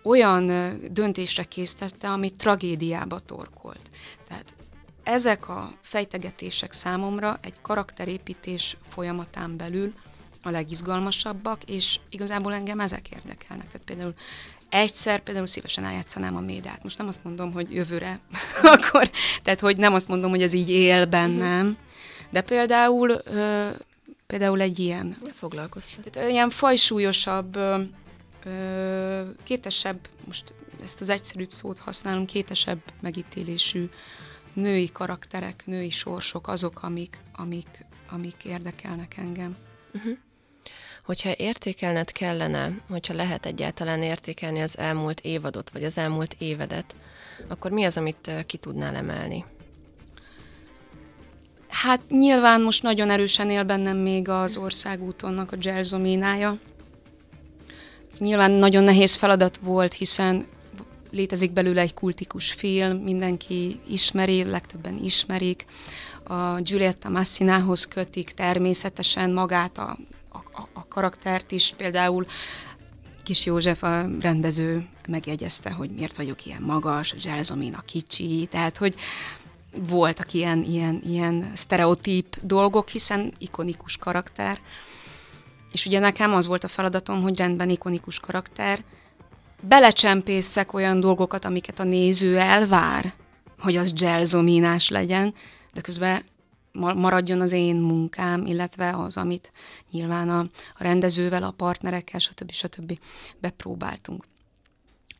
olyan 0.07 0.47
döntésre 0.91 1.43
késztette, 1.43 2.09
ami 2.09 2.29
tragédiába 2.29 3.19
torkolt? 3.19 3.89
Tehát 4.27 4.53
ezek 5.03 5.49
a 5.49 5.71
fejtegetések 5.81 6.71
számomra 6.71 7.37
egy 7.41 7.61
karakterépítés 7.61 8.77
folyamatán 8.87 9.57
belül 9.57 9.93
a 10.43 10.49
legizgalmasabbak, 10.49 11.63
és 11.63 11.99
igazából 12.09 12.53
engem 12.53 12.79
ezek 12.79 13.09
érdekelnek. 13.09 13.67
Tehát 13.67 13.85
például 13.85 14.13
egyszer 14.69 15.19
például 15.19 15.45
szívesen 15.45 15.85
eljátszanám 15.85 16.35
a 16.35 16.39
médát. 16.39 16.83
Most 16.83 16.97
nem 16.97 17.07
azt 17.07 17.23
mondom, 17.23 17.51
hogy 17.51 17.73
jövőre, 17.73 18.19
akkor, 18.73 19.09
tehát 19.43 19.59
hogy 19.59 19.77
nem 19.77 19.93
azt 19.93 20.07
mondom, 20.07 20.29
hogy 20.29 20.41
ez 20.41 20.53
így 20.53 20.69
él 20.69 21.05
bennem, 21.05 21.77
de 22.29 22.41
például 22.41 23.21
ö, 23.25 23.69
például 24.27 24.61
egy 24.61 24.79
ilyen. 24.79 25.17
Foglalkoztat. 25.33 26.11
Tehát 26.11 26.29
ilyen 26.29 26.49
fajsúlyosabb, 26.49 27.55
ö, 27.55 27.81
ö, 28.43 29.29
kétesebb, 29.43 30.07
most 30.25 30.53
ezt 30.83 31.01
az 31.01 31.09
egyszerűbb 31.09 31.51
szót 31.51 31.79
használom, 31.79 32.25
kétesebb 32.25 32.79
megítélésű 33.01 33.89
női 34.53 34.91
karakterek, 34.91 35.63
női 35.65 35.89
sorsok 35.89 36.47
azok, 36.47 36.83
amik, 36.83 37.21
amik, 37.33 37.85
amik 38.09 38.43
érdekelnek 38.45 39.17
engem. 39.17 39.55
Uh-huh. 39.93 40.17
Hogyha 41.03 41.31
értékelned 41.37 42.11
kellene, 42.11 42.81
hogyha 42.89 43.13
lehet 43.13 43.45
egyáltalán 43.45 44.01
értékelni 44.01 44.61
az 44.61 44.77
elmúlt 44.77 45.19
évadot, 45.19 45.69
vagy 45.69 45.83
az 45.83 45.97
elmúlt 45.97 46.35
évedet, 46.37 46.95
akkor 47.47 47.71
mi 47.71 47.83
az, 47.83 47.97
amit 47.97 48.31
ki 48.45 48.57
tudnál 48.57 48.95
emelni? 48.95 49.45
Hát 51.67 52.01
nyilván 52.09 52.61
most 52.61 52.83
nagyon 52.83 53.09
erősen 53.09 53.49
él 53.49 53.63
bennem 53.63 53.97
még 53.97 54.29
az 54.29 54.57
országútonnak 54.57 55.51
a 55.51 55.57
Gelzoménája. 55.57 56.57
Ez 58.11 58.17
nyilván 58.17 58.51
nagyon 58.51 58.83
nehéz 58.83 59.15
feladat 59.15 59.57
volt, 59.57 59.93
hiszen 59.93 60.45
létezik 61.11 61.51
belőle 61.51 61.81
egy 61.81 61.93
kultikus 61.93 62.51
film, 62.51 62.97
mindenki 62.97 63.79
ismeri, 63.89 64.43
legtöbben 64.43 65.03
ismerik. 65.03 65.65
A 66.23 66.61
Giulietta 66.61 67.09
Massinához 67.09 67.85
kötik 67.85 68.31
természetesen 68.31 69.31
magát 69.31 69.77
a 69.77 69.97
a, 70.57 70.67
a 70.73 70.87
karaktert 70.87 71.51
is, 71.51 71.73
például 71.77 72.25
Kis 73.23 73.45
József, 73.45 73.83
a 73.83 74.05
rendező 74.19 74.87
megjegyezte, 75.07 75.71
hogy 75.71 75.89
miért 75.89 76.17
vagyok 76.17 76.45
ilyen 76.45 76.61
magas, 76.61 77.15
a 77.73 77.81
kicsi, 77.85 78.47
tehát 78.51 78.77
hogy 78.77 78.95
voltak 79.89 80.33
ilyen, 80.33 80.63
ilyen, 80.63 81.01
ilyen 81.05 81.51
sztereotíp 81.53 82.37
dolgok, 82.41 82.89
hiszen 82.89 83.33
ikonikus 83.37 83.97
karakter. 83.97 84.59
És 85.77 85.85
ugye 85.85 85.99
nekem 85.99 86.33
az 86.33 86.47
volt 86.47 86.63
a 86.63 86.67
feladatom, 86.67 87.21
hogy 87.21 87.37
rendben 87.37 87.69
ikonikus 87.69 88.19
karakter, 88.19 88.83
belecsempészek 89.61 90.73
olyan 90.73 90.99
dolgokat, 90.99 91.45
amiket 91.45 91.79
a 91.79 91.83
néző 91.83 92.37
elvár, 92.37 93.13
hogy 93.59 93.75
az 93.75 93.93
gelzominás 93.93 94.89
legyen, 94.89 95.33
de 95.73 95.81
közben 95.81 96.23
maradjon 96.71 97.41
az 97.41 97.51
én 97.51 97.75
munkám, 97.75 98.45
illetve 98.45 98.97
az, 98.97 99.17
amit 99.17 99.51
nyilván 99.91 100.29
a, 100.29 100.39
a 100.77 100.83
rendezővel, 100.83 101.43
a 101.43 101.51
partnerekkel, 101.51 102.19
stb. 102.19 102.51
stb. 102.51 102.99
bepróbáltunk. 103.39 104.25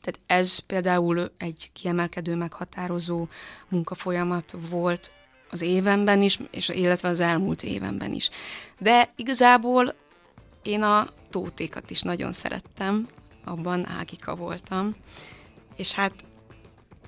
Tehát 0.02 0.20
ez 0.41 0.60
például 0.60 1.32
egy 1.38 1.70
kiemelkedő, 1.74 2.36
meghatározó 2.36 3.28
munkafolyamat 3.70 4.56
volt 4.70 5.12
az 5.50 5.62
évenben 5.62 6.22
is, 6.22 6.39
és 6.52 6.70
illetve 6.70 7.10
az 7.10 7.20
elmúlt 7.20 7.63
évenben 7.63 8.13
is. 8.13 8.30
De 8.80 9.13
igazából 9.15 9.96
én 10.68 10.82
a 10.82 11.08
tótékat 11.30 11.90
is 11.90 12.02
nagyon 12.02 12.32
szerettem, 12.32 13.08
abban 13.46 13.88
Ágika 14.00 14.36
voltam, 14.36 14.96
és 15.76 15.94
hát 15.94 16.14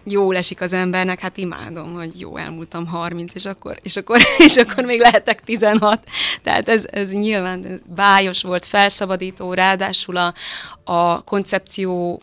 jól 0.03 0.35
esik 0.35 0.61
az 0.61 0.73
embernek, 0.73 1.19
hát 1.19 1.37
imádom, 1.37 1.93
hogy 1.93 2.19
jó, 2.19 2.37
elmúltam 2.37 2.87
30, 2.87 3.35
és 3.35 3.45
akkor, 3.45 3.79
és 3.81 3.95
akkor, 3.95 4.21
és 4.47 4.55
akkor 4.55 4.83
még 4.83 4.99
lehetek 4.99 5.43
16. 5.43 6.03
Tehát 6.41 6.69
ez, 6.69 6.85
ez 6.91 7.11
nyilván 7.11 7.81
bájos 7.95 8.41
volt, 8.41 8.65
felszabadító, 8.65 9.53
ráadásul 9.53 10.17
a, 10.17 10.33
a 10.83 11.23
koncepció 11.23 12.21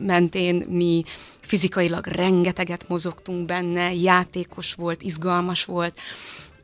mentén 0.00 0.66
mi 0.68 1.04
fizikailag 1.40 2.06
rengeteget 2.06 2.88
mozogtunk 2.88 3.46
benne, 3.46 3.94
játékos 3.94 4.74
volt, 4.74 5.02
izgalmas 5.02 5.64
volt, 5.64 5.98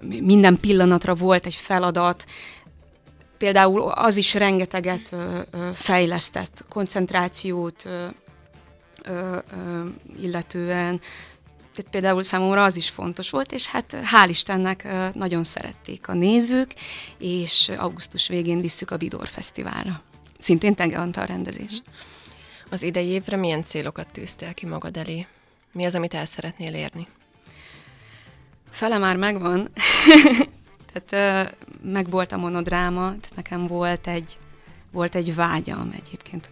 minden 0.00 0.60
pillanatra 0.60 1.14
volt 1.14 1.46
egy 1.46 1.54
feladat, 1.54 2.24
például 3.38 3.80
az 3.80 4.16
is 4.16 4.34
rengeteget 4.34 5.12
ö, 5.12 5.40
ö, 5.50 5.70
fejlesztett 5.74 6.64
koncentrációt, 6.68 7.84
ö, 7.84 8.06
ö, 9.02 9.38
ö, 9.50 9.84
illetően, 10.22 11.00
tehát 11.76 11.90
például 11.90 12.22
számomra 12.22 12.64
az 12.64 12.76
is 12.76 12.88
fontos 12.88 13.30
volt, 13.30 13.52
és 13.52 13.66
hát 13.66 13.96
hál' 14.12 14.28
Istennek 14.28 14.88
nagyon 15.14 15.44
szerették 15.44 16.08
a 16.08 16.12
nézők, 16.12 16.74
és 17.18 17.68
augusztus 17.68 18.28
végén 18.28 18.60
visszük 18.60 18.90
a 18.90 18.96
Bidor 18.96 19.28
Fesztiválra. 19.28 20.00
Szintén 20.38 20.74
Tenge 20.74 20.98
Antal 20.98 21.26
rendezés. 21.26 21.82
Az 22.70 22.82
idei 22.82 23.06
évre 23.06 23.36
milyen 23.36 23.64
célokat 23.64 24.06
tűztél 24.12 24.54
ki 24.54 24.66
magad 24.66 24.96
elé? 24.96 25.26
Mi 25.72 25.84
az, 25.84 25.94
amit 25.94 26.14
el 26.14 26.26
szeretnél 26.26 26.74
érni? 26.74 27.06
Fele 28.70 28.98
már 28.98 29.16
megvan. 29.16 29.70
Tehát 30.98 31.56
meg 31.82 32.10
volt 32.10 32.32
a 32.32 32.36
monodráma, 32.36 33.00
tehát 33.00 33.36
nekem 33.36 33.66
volt 33.66 34.06
egy, 34.06 34.38
volt 34.92 35.14
egy 35.14 35.34
vágyam 35.34 35.92
egyébként 35.96 36.50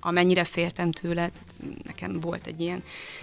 amennyire 0.00 0.44
féltem 0.44 0.92
tőle, 0.92 1.30
nekem 1.84 2.20
volt 2.20 2.46
egy 2.46 2.60
ilyen, 2.60 2.82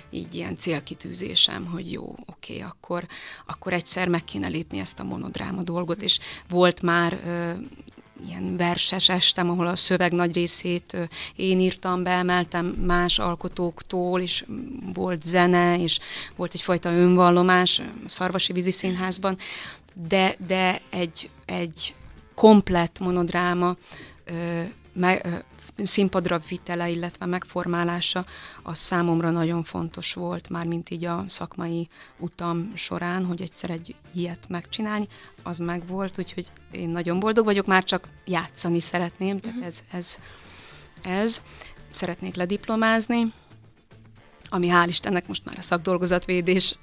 így 0.10 0.36
ilyen 0.36 0.58
célkitűzésem, 0.58 1.66
hogy 1.66 1.92
jó, 1.92 2.16
oké, 2.26 2.60
akkor, 2.60 3.06
akkor 3.46 3.74
egyszer 3.74 4.08
meg 4.08 4.24
kéne 4.24 4.48
lépni 4.48 4.80
ezt 4.80 5.00
a 5.00 5.04
monodráma 5.04 5.62
dolgot, 5.62 6.02
és 6.02 6.20
volt 6.50 6.82
már 6.82 7.20
ö, 7.26 7.52
ilyen 8.28 8.58
verses 8.58 9.10
estem, 9.10 9.50
ahol 9.50 9.68
a 9.68 9.76
szöveg 9.76 10.12
nagy 10.12 10.34
részét 10.34 10.94
ö, 10.94 11.04
én 11.36 11.60
írtam, 11.60 12.04
beemeltem 12.04 12.66
más 12.66 13.20
alkotóktól, 13.20 14.22
és 14.22 14.46
volt 14.94 15.24
zene, 15.24 15.80
és 15.80 16.00
volt 16.36 16.54
egyfajta 16.54 16.92
önvallomás 16.92 17.82
Szarvasi 18.06 18.54
Vízi 18.54 18.72
Színházban, 18.72 19.38
de, 20.08 20.36
de 20.48 20.82
egy, 20.90 21.30
egy 21.46 21.96
komplett 22.36 23.00
monodráma 23.00 23.76
me, 24.94 25.22
színpadra 25.84 26.40
vitele, 26.50 26.90
illetve 26.90 27.26
megformálása, 27.26 28.26
az 28.64 28.78
számomra 28.78 29.30
nagyon 29.30 29.64
fontos 29.64 30.14
volt, 30.14 30.50
már 30.50 30.66
mint 30.66 30.90
így 30.90 31.06
a 31.06 31.24
szakmai 31.28 31.88
utam 32.20 32.72
során, 32.76 33.26
hogy 33.26 33.42
egyszer 33.42 33.70
egy 33.70 33.96
ilyet 34.14 34.50
megcsinálni, 34.50 35.08
az 35.44 35.58
meg 35.58 35.88
volt, 35.88 36.20
úgyhogy 36.20 36.52
én 36.72 36.90
nagyon 36.90 37.20
boldog 37.20 37.46
vagyok, 37.46 37.66
már 37.66 37.84
csak 37.84 38.08
játszani 38.26 38.80
szeretném, 38.80 39.40
tehát 39.40 39.64
ez, 39.64 39.80
ez, 39.92 40.20
ez. 41.02 41.42
Szeretnék 41.92 42.36
lediplomázni, 42.36 43.34
ami 44.50 44.68
hál' 44.72 44.88
Istennek 44.88 45.28
most 45.28 45.46
már 45.46 45.56
a 45.58 45.62
szakdolgozatvédés 45.62 46.78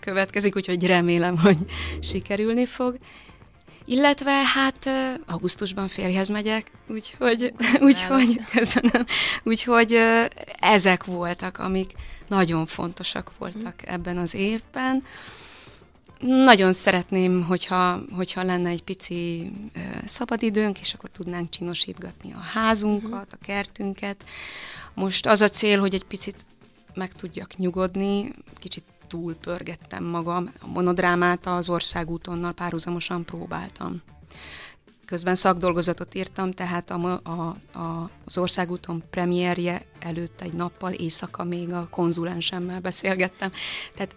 következik, 0.00 0.56
úgyhogy 0.56 0.86
remélem, 0.86 1.38
hogy 1.38 1.58
sikerülni 2.00 2.66
fog. 2.66 2.98
Illetve 3.86 4.30
hát 4.30 4.90
augusztusban 5.26 5.88
férjhez 5.88 6.28
megyek, 6.28 6.70
úgyhogy, 6.88 7.54
úgyhogy 7.88 8.40
köszönöm. 8.50 9.04
Úgyhogy 9.42 9.98
ezek 10.60 11.04
voltak, 11.04 11.58
amik 11.58 11.92
nagyon 12.28 12.66
fontosak 12.66 13.32
voltak 13.38 13.74
ebben 13.86 14.18
az 14.18 14.34
évben. 14.34 15.02
Nagyon 16.20 16.72
szeretném, 16.72 17.42
hogyha, 17.42 18.00
hogyha 18.12 18.42
lenne 18.42 18.68
egy 18.68 18.82
pici 18.82 19.52
szabadidőnk, 20.04 20.80
és 20.80 20.94
akkor 20.94 21.10
tudnánk 21.10 21.48
csinosítgatni 21.48 22.32
a 22.32 22.40
házunkat, 22.40 23.32
a 23.32 23.44
kertünket. 23.44 24.24
Most 24.94 25.26
az 25.26 25.40
a 25.40 25.48
cél, 25.48 25.80
hogy 25.80 25.94
egy 25.94 26.04
picit 26.04 26.36
meg 26.94 27.12
tudjak 27.12 27.56
nyugodni, 27.56 28.34
kicsit 28.54 28.84
túlpörgettem 29.06 30.04
magam. 30.04 30.52
A 30.60 30.66
monodrámát 30.66 31.46
az 31.46 31.68
országútonnal 31.68 32.52
párhuzamosan 32.52 33.24
próbáltam. 33.24 34.02
Közben 35.04 35.34
szakdolgozatot 35.34 36.14
írtam, 36.14 36.52
tehát 36.52 36.90
a, 36.90 37.20
a, 37.22 37.56
a, 37.78 38.10
az 38.24 38.38
országúton 38.38 39.02
premierje 39.10 39.82
előtt 39.98 40.40
egy 40.40 40.52
nappal, 40.52 40.92
éjszaka 40.92 41.44
még 41.44 41.72
a 41.72 41.88
konzulensemmel 41.90 42.80
beszélgettem. 42.80 43.52
Tehát 43.94 44.16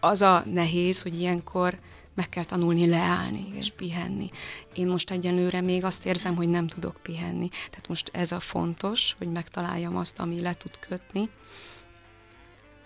az 0.00 0.22
a 0.22 0.42
nehéz, 0.46 1.02
hogy 1.02 1.20
ilyenkor 1.20 1.78
meg 2.14 2.28
kell 2.28 2.44
tanulni 2.44 2.86
leállni 2.86 3.52
és 3.56 3.70
pihenni. 3.70 4.30
Én 4.74 4.86
most 4.86 5.10
egyenlőre 5.10 5.60
még 5.60 5.84
azt 5.84 6.06
érzem, 6.06 6.36
hogy 6.36 6.48
nem 6.48 6.66
tudok 6.66 6.96
pihenni. 7.02 7.48
Tehát 7.48 7.88
most 7.88 8.10
ez 8.12 8.32
a 8.32 8.40
fontos, 8.40 9.14
hogy 9.18 9.28
megtaláljam 9.28 9.96
azt, 9.96 10.18
ami 10.18 10.40
le 10.40 10.54
tud 10.54 10.78
kötni, 10.78 11.30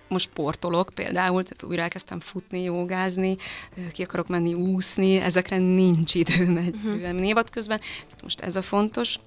most 0.09 0.29
sportolok 0.29 0.91
például, 0.95 1.43
tehát 1.43 1.63
újra 1.63 1.83
elkezdtem 1.83 2.21
futni, 2.21 2.63
jogázni, 2.63 3.37
ki 3.93 4.03
akarok 4.03 4.29
menni 4.29 4.55
úszni, 4.55 5.17
ezekre 5.17 5.59
nincs 5.59 6.15
időm 6.15 6.57
egyszerűen 6.57 7.15
uh-huh. 7.15 7.29
évad 7.29 7.51
közben, 7.51 7.79
tehát 7.79 8.23
most 8.23 8.41
ez 8.41 8.57
a 8.57 8.63
fontos. 8.63 9.19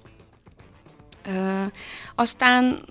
Ö, 1.24 1.64
aztán 2.14 2.84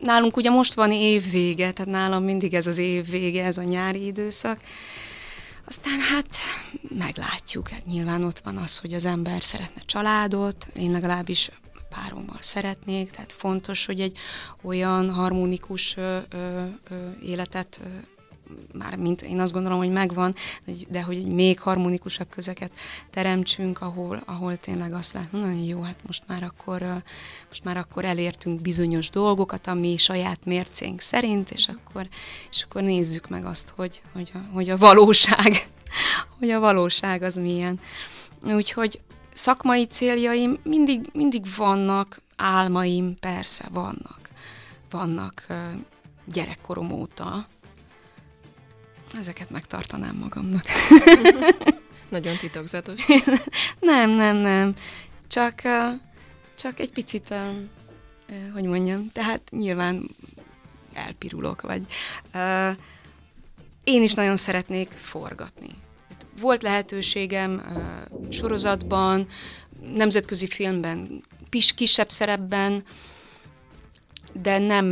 nálunk 0.00 0.36
ugye 0.36 0.50
most 0.50 0.74
van 0.74 0.92
évvége, 0.92 1.72
tehát 1.72 1.92
nálam 1.92 2.24
mindig 2.24 2.54
ez 2.54 2.66
az 2.66 2.78
évvége, 2.78 3.44
ez 3.44 3.58
a 3.58 3.62
nyári 3.62 4.06
időszak, 4.06 4.60
aztán 5.66 6.00
hát 6.00 6.28
meglátjuk, 6.98 7.68
hát 7.68 7.86
nyilván 7.86 8.24
ott 8.24 8.38
van 8.38 8.56
az, 8.56 8.78
hogy 8.78 8.92
az 8.92 9.04
ember 9.04 9.42
szeretne 9.42 9.82
családot, 9.86 10.66
én 10.74 10.90
legalábbis 10.90 11.50
párommal 11.90 12.38
szeretnék, 12.40 13.10
tehát 13.10 13.32
fontos, 13.32 13.86
hogy 13.86 14.00
egy 14.00 14.16
olyan 14.62 15.10
harmonikus 15.10 15.96
ö, 15.96 16.18
ö, 16.30 16.66
életet 17.22 17.80
már 18.72 18.96
mint 18.96 19.22
én 19.22 19.40
azt 19.40 19.52
gondolom, 19.52 19.78
hogy 19.78 19.90
megvan, 19.90 20.34
de 20.88 21.02
hogy 21.02 21.16
egy 21.16 21.32
még 21.32 21.60
harmonikusabb 21.60 22.28
közeket 22.28 22.72
teremtsünk, 23.10 23.80
ahol, 23.80 24.22
ahol 24.26 24.56
tényleg 24.56 24.92
azt 24.92 25.12
lehet 25.12 25.32
mondani, 25.32 25.66
jó, 25.66 25.82
hát 25.82 25.98
most 26.06 26.22
már 26.26 26.42
akkor, 26.42 27.02
most 27.48 27.64
már 27.64 27.76
akkor 27.76 28.04
elértünk 28.04 28.60
bizonyos 28.60 29.10
dolgokat, 29.10 29.66
ami 29.66 29.96
saját 29.96 30.44
mércénk 30.44 31.00
szerint, 31.00 31.50
és 31.50 31.68
akkor, 31.68 32.08
és 32.50 32.62
akkor 32.62 32.82
nézzük 32.82 33.28
meg 33.28 33.44
azt, 33.44 33.72
hogy, 33.76 34.02
hogy, 34.12 34.30
a, 34.34 34.38
hogy 34.52 34.70
a 34.70 34.76
valóság, 34.76 35.68
hogy 36.38 36.50
a 36.50 36.60
valóság 36.60 37.22
az 37.22 37.36
milyen. 37.36 37.80
Úgyhogy 38.44 39.00
szakmai 39.40 39.86
céljaim 39.86 40.58
mindig, 40.62 41.08
mindig 41.12 41.44
vannak, 41.56 42.20
álmaim 42.36 43.14
persze 43.20 43.64
vannak. 43.70 44.30
Vannak 44.90 45.46
gyerekkorom 46.24 46.90
óta. 46.90 47.46
Ezeket 49.18 49.50
megtartanám 49.50 50.16
magamnak. 50.16 50.64
Nagyon 52.08 52.36
titokzatos. 52.36 53.06
nem, 53.90 54.10
nem, 54.10 54.36
nem. 54.36 54.74
Csak, 55.28 55.62
csak 56.54 56.80
egy 56.80 56.92
picit, 56.92 57.34
hogy 58.52 58.64
mondjam, 58.64 59.10
tehát 59.12 59.50
nyilván 59.50 60.10
elpirulok, 60.92 61.60
vagy 61.60 61.86
én 63.84 64.02
is 64.02 64.14
nagyon 64.14 64.36
szeretnék 64.36 64.90
forgatni 64.90 65.88
volt 66.40 66.62
lehetőségem 66.62 67.62
sorozatban, 68.30 69.26
nemzetközi 69.94 70.46
filmben, 70.46 71.24
kisebb 71.74 72.10
szerepben, 72.10 72.84
de 74.32 74.58
nem, 74.58 74.86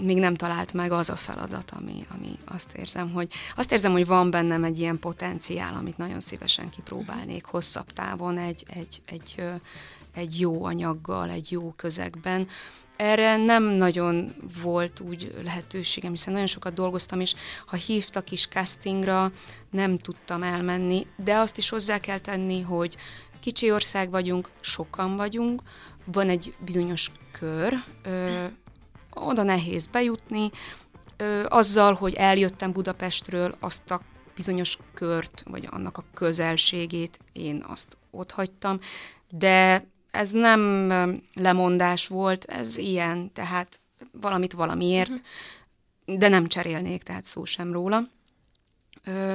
még 0.00 0.18
nem 0.18 0.34
talált 0.34 0.72
meg 0.72 0.92
az 0.92 1.10
a 1.10 1.16
feladat, 1.16 1.70
ami, 1.70 2.06
ami 2.14 2.38
azt 2.44 2.72
érzem, 2.72 3.10
hogy 3.10 3.28
azt 3.56 3.72
érzem, 3.72 3.92
hogy 3.92 4.06
van 4.06 4.30
bennem 4.30 4.64
egy 4.64 4.78
ilyen 4.78 4.98
potenciál, 4.98 5.74
amit 5.74 5.96
nagyon 5.96 6.20
szívesen 6.20 6.70
kipróbálnék 6.70 7.44
hosszabb 7.44 7.92
távon 7.92 8.38
egy, 8.38 8.64
egy, 8.68 9.00
egy, 9.06 9.44
egy 10.14 10.40
jó 10.40 10.64
anyaggal, 10.64 11.30
egy 11.30 11.52
jó 11.52 11.72
közegben, 11.76 12.48
erre 13.00 13.36
nem 13.36 13.62
nagyon 13.62 14.34
volt 14.62 15.00
úgy 15.00 15.34
lehetőségem, 15.44 16.10
hiszen 16.10 16.32
nagyon 16.32 16.48
sokat 16.48 16.74
dolgoztam, 16.74 17.20
és 17.20 17.34
ha 17.66 17.76
hívtak 17.76 18.30
is 18.30 18.46
castingra, 18.46 19.32
nem 19.70 19.98
tudtam 19.98 20.42
elmenni, 20.42 21.06
de 21.16 21.34
azt 21.34 21.58
is 21.58 21.68
hozzá 21.68 21.98
kell 21.98 22.18
tenni, 22.18 22.60
hogy 22.60 22.96
kicsi 23.40 23.72
ország 23.72 24.10
vagyunk, 24.10 24.50
sokan 24.60 25.16
vagyunk, 25.16 25.62
van 26.04 26.28
egy 26.28 26.54
bizonyos 26.64 27.10
kör, 27.32 27.74
ö, 28.02 28.44
oda 29.10 29.42
nehéz 29.42 29.86
bejutni, 29.86 30.50
ö, 31.16 31.44
azzal, 31.48 31.94
hogy 31.94 32.14
eljöttem 32.14 32.72
Budapestről, 32.72 33.56
azt 33.60 33.90
a 33.90 34.00
bizonyos 34.34 34.78
kört, 34.94 35.42
vagy 35.46 35.68
annak 35.70 35.98
a 35.98 36.04
közelségét 36.14 37.18
én 37.32 37.64
azt 37.68 37.96
ott 38.10 38.30
hagytam, 38.30 38.78
de 39.28 39.86
ez 40.10 40.30
nem 40.30 40.88
lemondás 41.34 42.06
volt, 42.06 42.44
ez 42.44 42.76
ilyen, 42.76 43.32
tehát 43.32 43.80
valamit 44.12 44.52
valamiért, 44.52 45.10
uh-huh. 45.10 46.18
de 46.18 46.28
nem 46.28 46.46
cserélnék, 46.46 47.02
tehát 47.02 47.24
szó 47.24 47.44
sem 47.44 47.72
róla. 47.72 48.08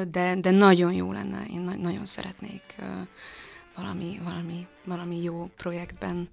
De, 0.08 0.36
de 0.36 0.52
nagyon 0.52 0.94
jó 0.94 1.12
lenne, 1.12 1.46
én 1.46 1.62
na- 1.62 1.76
nagyon 1.76 2.06
szeretnék 2.06 2.76
valami, 3.76 4.20
valami, 4.24 4.68
valami 4.84 5.22
jó 5.22 5.50
projektben 5.58 6.30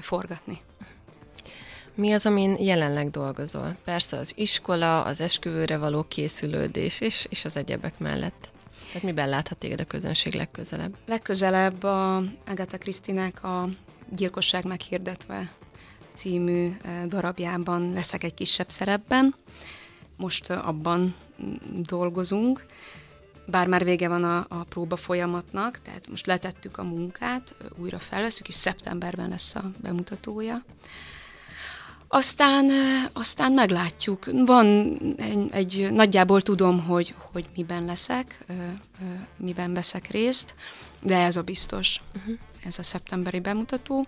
forgatni. 0.00 0.60
Mi 1.94 2.12
az, 2.12 2.26
amin 2.26 2.56
jelenleg 2.60 3.10
dolgozol? 3.10 3.76
Persze 3.84 4.18
az 4.18 4.32
iskola, 4.36 5.04
az 5.04 5.20
esküvőre 5.20 5.76
való 5.76 6.04
készülődés 6.08 7.00
és, 7.00 7.26
és 7.30 7.44
az 7.44 7.56
egyebek 7.56 7.98
mellett. 7.98 8.52
Tehát 8.92 9.06
miben 9.06 9.28
láthat 9.28 9.58
téged 9.58 9.80
a 9.80 9.84
közönség 9.84 10.34
legközelebb? 10.34 10.96
Legközelebb 11.06 11.82
a 11.82 12.16
Agatha 12.46 12.78
Krisztinek 12.78 13.44
a 13.44 13.68
Gyilkosság 14.10 14.64
meghirdetve 14.64 15.52
című 16.14 16.76
darabjában 17.06 17.92
leszek 17.92 18.24
egy 18.24 18.34
kisebb 18.34 18.70
szerepben. 18.70 19.34
Most 20.16 20.50
abban 20.50 21.14
dolgozunk, 21.76 22.66
bár 23.46 23.66
már 23.66 23.84
vége 23.84 24.08
van 24.08 24.24
a, 24.24 24.46
a 24.48 24.64
próba 24.64 24.96
folyamatnak, 24.96 25.78
tehát 25.82 26.08
most 26.08 26.26
letettük 26.26 26.78
a 26.78 26.82
munkát, 26.84 27.54
újra 27.76 27.98
felveszünk, 27.98 28.48
és 28.48 28.54
szeptemberben 28.54 29.28
lesz 29.28 29.54
a 29.54 29.70
bemutatója. 29.82 30.62
Aztán, 32.14 32.70
aztán 33.12 33.52
meglátjuk. 33.52 34.24
Van 34.46 34.66
egy, 35.16 35.48
egy, 35.50 35.92
nagyjából 35.92 36.42
tudom, 36.42 36.80
hogy, 36.80 37.14
hogy 37.32 37.48
miben 37.56 37.84
leszek, 37.84 38.44
miben 39.36 39.74
veszek 39.74 40.10
részt, 40.10 40.54
de 41.00 41.16
ez 41.16 41.36
a 41.36 41.42
biztos, 41.42 42.00
uh-huh. 42.16 42.34
ez 42.64 42.78
a 42.78 42.82
szeptemberi 42.82 43.40
bemutató. 43.40 44.06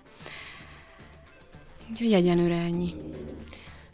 Úgyhogy 1.90 2.12
egyenlőre 2.12 2.56
ennyi. 2.56 2.94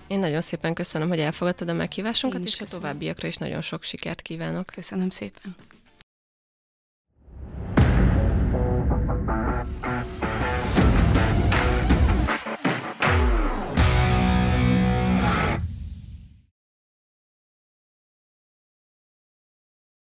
Én 0.07 0.19
nagyon 0.19 0.41
szépen 0.41 0.75
köszönöm, 0.75 1.09
hogy 1.09 1.21
elfogadtad 1.21 1.69
a 1.69 1.73
meghívásunkat, 1.73 2.43
és 2.45 2.61
a 2.61 2.65
továbbiakra 2.65 3.29
is 3.29 3.37
nagyon 3.37 3.63
sok 3.63 3.83
sikert 3.83 4.23
kívánok. 4.23 4.67
Köszönöm 4.67 5.11
szépen. 5.11 5.57